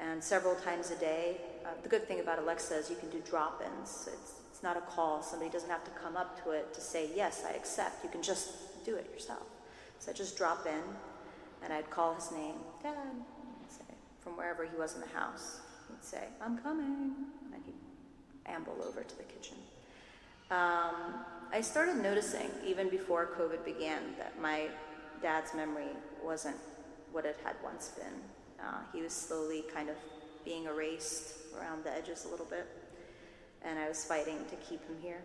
And 0.00 0.22
several 0.24 0.54
times 0.54 0.90
a 0.90 0.96
day, 0.96 1.36
uh, 1.64 1.68
the 1.82 1.88
good 1.88 2.08
thing 2.08 2.20
about 2.20 2.38
Alexa 2.38 2.74
is 2.74 2.88
you 2.88 2.96
can 2.96 3.10
do 3.10 3.20
drop 3.20 3.62
ins. 3.62 4.08
It's, 4.12 4.40
it's 4.50 4.62
not 4.62 4.76
a 4.76 4.80
call, 4.80 5.22
somebody 5.22 5.50
doesn't 5.50 5.68
have 5.68 5.84
to 5.84 5.90
come 5.90 6.16
up 6.16 6.42
to 6.44 6.52
it 6.52 6.72
to 6.74 6.80
say, 6.80 7.10
Yes, 7.14 7.44
I 7.46 7.52
accept. 7.52 8.02
You 8.02 8.10
can 8.10 8.22
just 8.22 8.84
do 8.84 8.96
it 8.96 9.08
yourself. 9.12 9.46
So 9.98 10.10
I'd 10.10 10.16
just 10.16 10.36
drop 10.36 10.66
in, 10.66 10.82
and 11.62 11.72
I'd 11.72 11.90
call 11.90 12.14
his 12.14 12.32
name, 12.32 12.56
Dad, 12.82 12.96
say, 13.68 13.84
from 14.20 14.36
wherever 14.36 14.64
he 14.64 14.76
was 14.76 14.94
in 14.94 15.00
the 15.00 15.18
house. 15.18 15.60
He'd 15.88 16.02
say, 16.02 16.24
I'm 16.40 16.58
coming. 16.58 17.14
And 17.54 17.62
he'd 17.64 17.74
amble 18.46 18.82
over 18.84 19.02
to 19.02 19.16
the 19.16 19.24
kitchen. 19.24 19.58
Um, 20.50 21.24
I 21.54 21.60
started 21.60 21.96
noticing, 21.96 22.50
even 22.66 22.88
before 22.88 23.28
COVID 23.38 23.62
began, 23.62 24.00
that 24.16 24.40
my 24.40 24.68
dad's 25.20 25.52
memory 25.52 25.90
wasn't 26.24 26.56
what 27.12 27.26
it 27.26 27.36
had 27.44 27.56
once 27.62 27.88
been. 27.88 28.14
Uh, 28.58 28.78
he 28.90 29.02
was 29.02 29.12
slowly 29.12 29.62
kind 29.72 29.90
of 29.90 29.96
being 30.46 30.64
erased 30.64 31.34
around 31.58 31.84
the 31.84 31.92
edges 31.92 32.24
a 32.24 32.28
little 32.28 32.46
bit, 32.46 32.66
and 33.60 33.78
I 33.78 33.86
was 33.86 34.02
fighting 34.02 34.38
to 34.48 34.56
keep 34.56 34.80
him 34.88 34.96
here. 35.02 35.20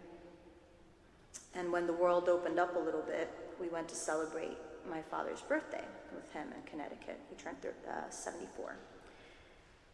And 1.55 1.71
when 1.71 1.87
the 1.87 1.93
world 1.93 2.27
opened 2.27 2.59
up 2.59 2.75
a 2.75 2.79
little 2.79 3.03
bit, 3.03 3.31
we 3.57 3.69
went 3.69 3.87
to 3.87 3.95
celebrate 3.95 4.57
my 4.89 5.01
father's 5.03 5.41
birthday 5.41 5.85
with 6.13 6.29
him 6.33 6.47
in 6.53 6.69
Connecticut. 6.69 7.21
He 7.29 7.41
turned 7.41 7.55
uh, 7.65 8.09
74. 8.09 8.75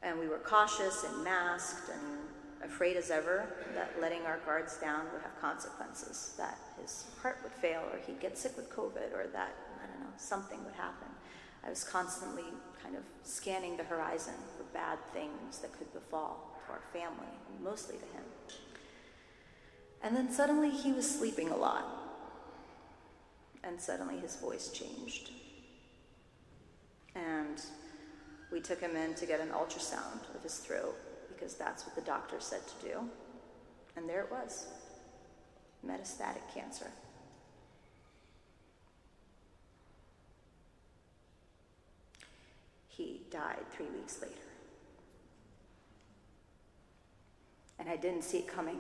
And 0.01 0.19
we 0.19 0.27
were 0.27 0.39
cautious 0.39 1.05
and 1.07 1.23
masked 1.23 1.89
and 1.89 2.01
afraid 2.63 2.97
as 2.97 3.11
ever 3.11 3.45
that 3.75 3.91
letting 3.99 4.21
our 4.23 4.39
guards 4.45 4.77
down 4.77 5.05
would 5.13 5.21
have 5.21 5.39
consequences, 5.39 6.33
that 6.37 6.57
his 6.81 7.05
heart 7.21 7.39
would 7.43 7.51
fail, 7.51 7.81
or 7.91 7.99
he'd 8.05 8.19
get 8.19 8.37
sick 8.37 8.55
with 8.55 8.69
COVID, 8.69 9.13
or 9.13 9.27
that, 9.33 9.53
I 9.83 9.87
don't 9.87 9.99
know, 10.01 10.13
something 10.17 10.63
would 10.63 10.73
happen. 10.73 11.07
I 11.65 11.69
was 11.69 11.83
constantly 11.83 12.43
kind 12.81 12.95
of 12.95 13.03
scanning 13.23 13.77
the 13.77 13.83
horizon 13.83 14.33
for 14.57 14.63
bad 14.73 14.99
things 15.13 15.59
that 15.59 15.71
could 15.77 15.91
befall 15.93 16.59
to 16.65 16.73
our 16.73 16.81
family, 16.91 17.31
mostly 17.61 17.97
to 17.97 18.05
him. 18.05 18.23
And 20.01 20.15
then 20.15 20.31
suddenly 20.31 20.69
he 20.69 20.91
was 20.91 21.09
sleeping 21.09 21.49
a 21.49 21.55
lot, 21.55 21.85
and 23.63 23.79
suddenly 23.79 24.19
his 24.19 24.35
voice 24.35 24.69
changed. 24.69 25.31
And 27.15 27.61
we 28.51 28.59
took 28.59 28.81
him 28.81 28.95
in 28.95 29.13
to 29.15 29.25
get 29.25 29.39
an 29.39 29.49
ultrasound 29.49 30.35
of 30.35 30.43
his 30.43 30.57
throat 30.57 30.95
because 31.43 31.57
that's 31.57 31.85
what 31.85 31.93
the 31.93 32.01
doctor 32.01 32.37
said 32.39 32.61
to 32.65 32.87
do. 32.87 32.99
And 33.97 34.07
there 34.07 34.21
it 34.21 34.31
was 34.31 34.67
metastatic 35.85 36.41
cancer. 36.53 36.87
He 42.87 43.23
died 43.29 43.59
three 43.75 43.87
weeks 43.87 44.21
later. 44.21 44.33
And 47.77 47.89
I 47.89 47.97
didn't 47.97 48.23
see 48.23 48.37
it 48.37 48.47
coming. 48.47 48.79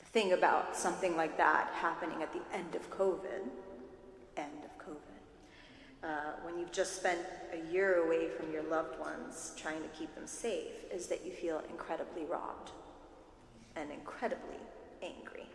The 0.00 0.04
thing 0.04 0.34
about 0.34 0.76
something 0.76 1.16
like 1.16 1.38
that 1.38 1.70
happening 1.76 2.22
at 2.22 2.30
the 2.34 2.42
end 2.54 2.74
of 2.74 2.90
COVID, 2.90 3.22
end 3.24 3.40
of 3.40 3.50
COVID, 3.50 3.71
uh, 6.04 6.32
when 6.42 6.58
you've 6.58 6.72
just 6.72 6.96
spent 6.96 7.20
a 7.52 7.72
year 7.72 8.04
away 8.04 8.28
from 8.28 8.52
your 8.52 8.62
loved 8.64 8.98
ones 8.98 9.52
trying 9.56 9.80
to 9.82 9.88
keep 9.88 10.14
them 10.14 10.26
safe 10.26 10.90
is 10.92 11.06
that 11.06 11.24
you 11.24 11.30
feel 11.30 11.62
incredibly 11.70 12.24
robbed 12.24 12.70
and 13.76 13.90
incredibly 13.90 14.56
angry. 15.02 15.46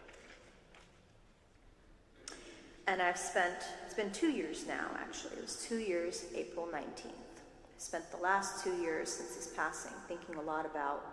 And 2.87 3.01
I've 3.01 3.17
spent, 3.17 3.55
it's 3.85 3.93
been 3.93 4.11
two 4.11 4.29
years 4.29 4.65
now 4.65 4.87
actually, 4.99 5.35
it 5.35 5.41
was 5.41 5.65
two 5.67 5.79
years, 5.79 6.25
April 6.33 6.67
19th. 6.73 7.07
I 7.07 7.79
spent 7.79 8.09
the 8.11 8.17
last 8.17 8.63
two 8.63 8.75
years 8.77 9.11
since 9.11 9.35
his 9.35 9.47
passing 9.47 9.91
thinking 10.07 10.35
a 10.35 10.41
lot 10.41 10.65
about 10.65 11.05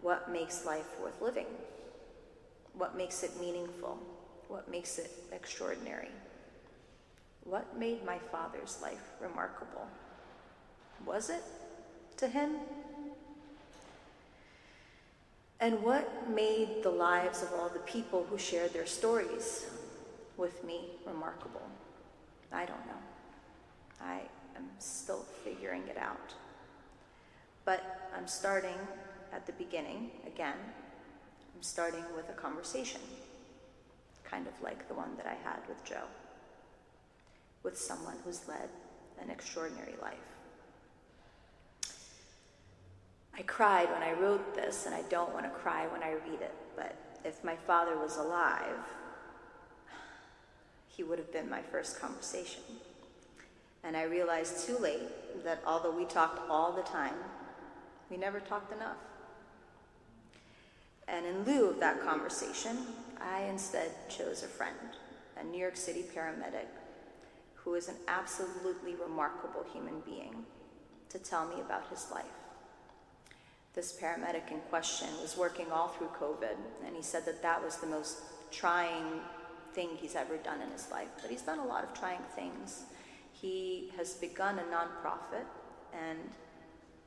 what 0.00 0.30
makes 0.30 0.64
life 0.64 0.86
worth 1.02 1.20
living, 1.20 1.46
what 2.74 2.96
makes 2.96 3.22
it 3.24 3.32
meaningful, 3.40 3.98
what 4.48 4.70
makes 4.70 4.98
it 4.98 5.10
extraordinary. 5.32 6.10
What 7.44 7.78
made 7.78 8.04
my 8.04 8.18
father's 8.18 8.78
life 8.80 9.12
remarkable? 9.20 9.86
Was 11.04 11.28
it 11.28 11.42
to 12.16 12.26
him? 12.26 12.56
And 15.60 15.82
what 15.82 16.28
made 16.28 16.82
the 16.82 16.90
lives 16.90 17.42
of 17.42 17.52
all 17.52 17.68
the 17.68 17.80
people 17.80 18.26
who 18.28 18.38
shared 18.38 18.72
their 18.72 18.86
stories 18.86 19.66
with 20.36 20.64
me 20.64 20.86
remarkable? 21.06 21.62
I 22.50 22.64
don't 22.64 22.86
know. 22.86 23.02
I 24.00 24.20
am 24.56 24.64
still 24.78 25.24
figuring 25.44 25.82
it 25.88 25.98
out. 25.98 26.34
But 27.64 28.10
I'm 28.16 28.26
starting 28.26 28.78
at 29.32 29.46
the 29.46 29.52
beginning 29.52 30.10
again. 30.26 30.56
I'm 31.54 31.62
starting 31.62 32.04
with 32.16 32.28
a 32.30 32.32
conversation, 32.32 33.00
kind 34.24 34.46
of 34.46 34.60
like 34.62 34.88
the 34.88 34.94
one 34.94 35.16
that 35.16 35.26
I 35.26 35.34
had 35.48 35.60
with 35.68 35.82
Joe 35.84 36.04
with 37.64 37.78
someone 37.78 38.16
who's 38.24 38.46
led 38.46 38.68
an 39.20 39.30
extraordinary 39.30 39.94
life. 40.00 40.18
I 43.36 43.42
cried 43.42 43.90
when 43.90 44.02
I 44.02 44.12
wrote 44.12 44.54
this, 44.54 44.86
and 44.86 44.94
I 44.94 45.02
don't 45.08 45.32
want 45.32 45.44
to 45.44 45.50
cry 45.50 45.88
when 45.88 46.02
I 46.02 46.12
read 46.12 46.40
it, 46.40 46.54
but 46.76 46.94
if 47.24 47.42
my 47.42 47.56
father 47.56 47.98
was 47.98 48.16
alive, 48.16 48.78
he 50.88 51.02
would 51.02 51.18
have 51.18 51.32
been 51.32 51.50
my 51.50 51.62
first 51.62 52.00
conversation. 52.00 52.62
And 53.82 53.96
I 53.96 54.04
realized 54.04 54.66
too 54.66 54.78
late 54.78 55.42
that 55.42 55.60
although 55.66 55.90
we 55.90 56.04
talked 56.04 56.48
all 56.48 56.72
the 56.72 56.82
time, 56.82 57.14
we 58.08 58.16
never 58.16 58.38
talked 58.38 58.72
enough. 58.72 58.98
And 61.08 61.26
in 61.26 61.44
lieu 61.44 61.68
of 61.70 61.80
that 61.80 62.02
conversation, 62.02 62.78
I 63.20 63.42
instead 63.42 63.90
chose 64.08 64.42
a 64.42 64.46
friend, 64.46 64.76
a 65.36 65.44
New 65.44 65.58
York 65.58 65.76
City 65.76 66.04
paramedic 66.14 66.66
who 67.64 67.74
is 67.74 67.88
an 67.88 67.96
absolutely 68.06 68.94
remarkable 68.94 69.64
human 69.72 70.00
being, 70.04 70.44
to 71.08 71.18
tell 71.18 71.46
me 71.46 71.60
about 71.60 71.88
his 71.88 72.10
life. 72.12 72.24
This 73.74 73.92
paramedic 73.92 74.50
in 74.50 74.60
question 74.70 75.08
was 75.22 75.36
working 75.36 75.72
all 75.72 75.88
through 75.88 76.10
COVID, 76.20 76.56
and 76.86 76.94
he 76.94 77.02
said 77.02 77.24
that 77.24 77.42
that 77.42 77.64
was 77.64 77.76
the 77.78 77.86
most 77.86 78.18
trying 78.52 79.20
thing 79.72 79.88
he's 79.96 80.14
ever 80.14 80.36
done 80.36 80.60
in 80.60 80.70
his 80.70 80.90
life. 80.90 81.08
But 81.20 81.30
he's 81.30 81.42
done 81.42 81.58
a 81.58 81.64
lot 81.64 81.82
of 81.82 81.92
trying 81.92 82.22
things. 82.36 82.84
He 83.32 83.90
has 83.96 84.14
begun 84.14 84.58
a 84.58 84.62
nonprofit, 84.62 85.46
and 85.92 86.18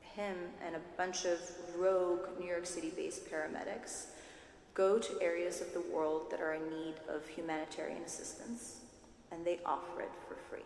him 0.00 0.36
and 0.66 0.74
a 0.74 0.80
bunch 0.96 1.24
of 1.24 1.38
rogue 1.76 2.26
New 2.38 2.46
York 2.46 2.66
City 2.66 2.92
based 2.94 3.30
paramedics 3.30 4.06
go 4.74 4.98
to 4.98 5.22
areas 5.22 5.60
of 5.60 5.72
the 5.72 5.80
world 5.92 6.30
that 6.30 6.40
are 6.40 6.54
in 6.54 6.68
need 6.68 6.94
of 7.08 7.26
humanitarian 7.26 8.02
assistance, 8.02 8.80
and 9.32 9.44
they 9.44 9.60
offer 9.64 10.00
it 10.00 10.10
for 10.26 10.36
free. 10.48 10.64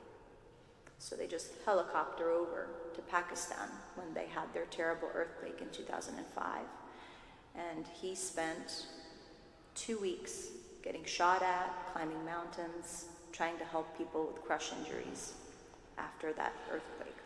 So 0.99 1.17
they 1.17 1.27
just 1.27 1.51
helicopter 1.65 2.31
over 2.31 2.69
to 2.95 3.01
Pakistan 3.03 3.69
when 3.97 4.15
they 4.15 4.27
had 4.27 4.53
their 4.55 4.67
terrible 4.67 5.09
earthquake 5.15 5.59
in 5.61 5.69
2005. 5.71 6.61
And 7.57 7.85
he 8.01 8.15
spent 8.15 8.87
two 9.75 9.99
weeks 9.99 10.49
getting 10.83 11.05
shot 11.05 11.43
at, 11.43 11.75
climbing 11.93 12.25
mountains, 12.25 13.07
trying 13.33 13.59
to 13.59 13.65
help 13.65 13.97
people 13.97 14.27
with 14.33 14.43
crush 14.45 14.73
injuries 14.79 15.33
after 15.99 16.33
that 16.35 16.53
earthquake. 16.71 17.17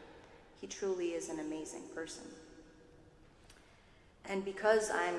He 0.61 0.66
truly 0.66 1.09
is 1.09 1.28
an 1.28 1.41
amazing 1.41 1.82
person. 1.95 2.24
And 4.28 4.45
because 4.45 4.91
I'm 4.91 5.14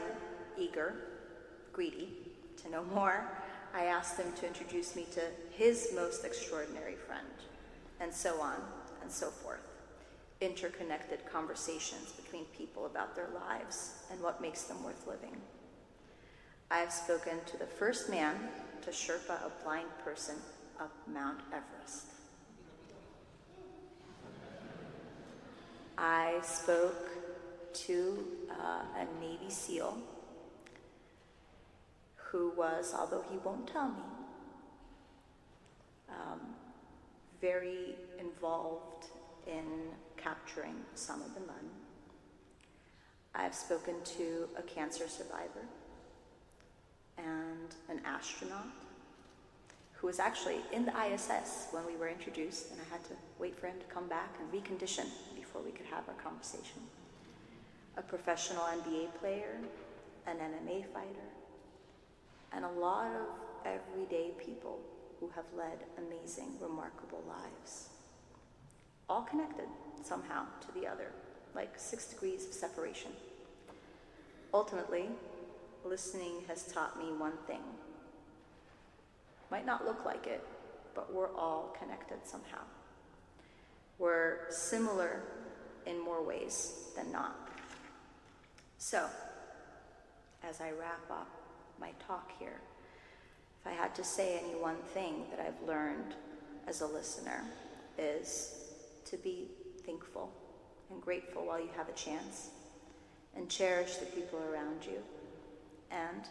eager, 0.57 0.95
greedy 1.73 2.09
to 2.63 2.69
know 2.69 2.83
more, 2.95 3.27
I 3.73 3.85
asked 3.85 4.17
him 4.17 4.31
to 4.33 4.47
introduce 4.47 4.95
me 4.95 5.05
to 5.11 5.21
his 5.51 5.89
most 5.93 6.25
extraordinary 6.25 6.95
friend, 6.95 7.27
and 7.99 8.13
so 8.13 8.41
on 8.41 8.55
and 9.01 9.11
so 9.11 9.29
forth. 9.29 9.61
Interconnected 10.41 11.19
conversations 11.31 12.11
between 12.11 12.45
people 12.57 12.85
about 12.85 13.15
their 13.15 13.29
lives 13.33 13.93
and 14.11 14.21
what 14.21 14.41
makes 14.41 14.63
them 14.63 14.83
worth 14.83 15.07
living. 15.07 15.37
I 16.69 16.79
have 16.79 16.91
spoken 16.91 17.39
to 17.45 17.57
the 17.57 17.65
first 17.65 18.09
man 18.09 18.35
to 18.81 18.91
Sherpa 18.91 19.45
a 19.45 19.63
blind 19.63 19.87
person 20.03 20.35
up 20.79 20.91
Mount 21.11 21.39
Everest. 21.51 22.07
I 25.97 26.39
spoke 26.43 27.09
to 27.73 28.27
uh, 28.51 28.83
a 28.99 29.21
Navy 29.21 29.49
SEAL 29.49 29.97
who 32.37 32.51
was, 32.55 32.93
although 32.97 33.23
he 33.31 33.37
won't 33.43 33.67
tell 33.67 33.89
me, 33.89 34.03
um, 36.09 36.39
very 37.41 37.95
involved 38.19 39.07
in 39.47 39.65
capturing 40.17 40.75
Osama 40.95 41.33
bin 41.33 41.43
Laden. 41.43 41.69
I've 43.33 43.55
spoken 43.55 43.95
to 44.17 44.49
a 44.57 44.61
cancer 44.61 45.07
survivor 45.07 45.65
and 47.17 47.75
an 47.89 48.01
astronaut 48.05 48.67
who 49.93 50.05
was 50.05 50.19
actually 50.19 50.57
in 50.71 50.85
the 50.85 50.93
ISS 50.95 51.69
when 51.71 51.85
we 51.87 51.95
were 51.95 52.07
introduced, 52.07 52.71
and 52.71 52.79
I 52.79 52.93
had 52.93 53.03
to 53.05 53.15
wait 53.39 53.57
for 53.59 53.65
him 53.65 53.79
to 53.79 53.85
come 53.93 54.07
back 54.07 54.35
and 54.39 54.51
recondition 54.51 55.05
before 55.35 55.63
we 55.63 55.71
could 55.71 55.87
have 55.87 56.07
our 56.07 56.15
conversation. 56.23 56.81
A 57.97 58.03
professional 58.03 58.61
NBA 58.61 59.15
player, 59.19 59.57
an 60.27 60.37
MMA 60.37 60.85
fighter, 60.93 61.29
and 62.53 62.65
a 62.65 62.79
lot 62.79 63.07
of 63.07 63.27
everyday 63.65 64.31
people 64.37 64.79
who 65.19 65.29
have 65.35 65.45
led 65.55 65.83
amazing, 65.97 66.49
remarkable 66.61 67.23
lives. 67.27 67.89
All 69.09 69.23
connected 69.23 69.67
somehow 70.03 70.45
to 70.61 70.79
the 70.79 70.87
other, 70.87 71.11
like 71.55 71.73
six 71.77 72.07
degrees 72.07 72.45
of 72.45 72.53
separation. 72.53 73.11
Ultimately, 74.53 75.05
listening 75.83 76.43
has 76.47 76.71
taught 76.71 76.97
me 76.97 77.11
one 77.17 77.37
thing. 77.47 77.61
Might 79.49 79.65
not 79.65 79.85
look 79.85 80.05
like 80.05 80.27
it, 80.27 80.45
but 80.93 81.13
we're 81.13 81.33
all 81.35 81.75
connected 81.79 82.17
somehow. 82.25 82.61
We're 83.97 84.49
similar 84.49 85.21
in 85.85 86.03
more 86.03 86.23
ways 86.23 86.73
than 86.95 87.11
not. 87.11 87.49
So, 88.77 89.05
as 90.43 90.61
I 90.61 90.71
wrap 90.71 91.09
up 91.09 91.36
my 91.79 91.91
talk 92.05 92.31
here, 92.39 92.59
if 93.61 93.67
I 93.67 93.71
had 93.71 93.93
to 93.95 94.03
say 94.03 94.39
any 94.43 94.59
one 94.59 94.77
thing 94.93 95.25
that 95.31 95.39
I've 95.39 95.67
learned 95.67 96.15
as 96.67 96.81
a 96.81 96.87
listener 96.87 97.43
is 97.97 98.55
to 99.05 99.17
be 99.17 99.47
thankful 99.85 100.31
and 100.89 101.01
grateful 101.01 101.45
while 101.45 101.59
you 101.59 101.69
have 101.75 101.89
a 101.89 101.93
chance 101.93 102.49
and 103.35 103.49
cherish 103.49 103.95
the 103.95 104.05
people 104.05 104.39
around 104.51 104.85
you 104.85 104.99
and 105.91 106.27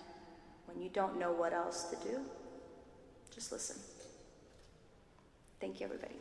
when 0.66 0.80
you 0.80 0.88
don't 0.90 1.18
know 1.18 1.32
what 1.32 1.52
else 1.52 1.84
to 1.84 1.96
do, 2.08 2.20
just 3.34 3.52
listen. 3.52 3.76
Thank 5.60 5.80
you, 5.80 5.86
everybody. 5.86 6.16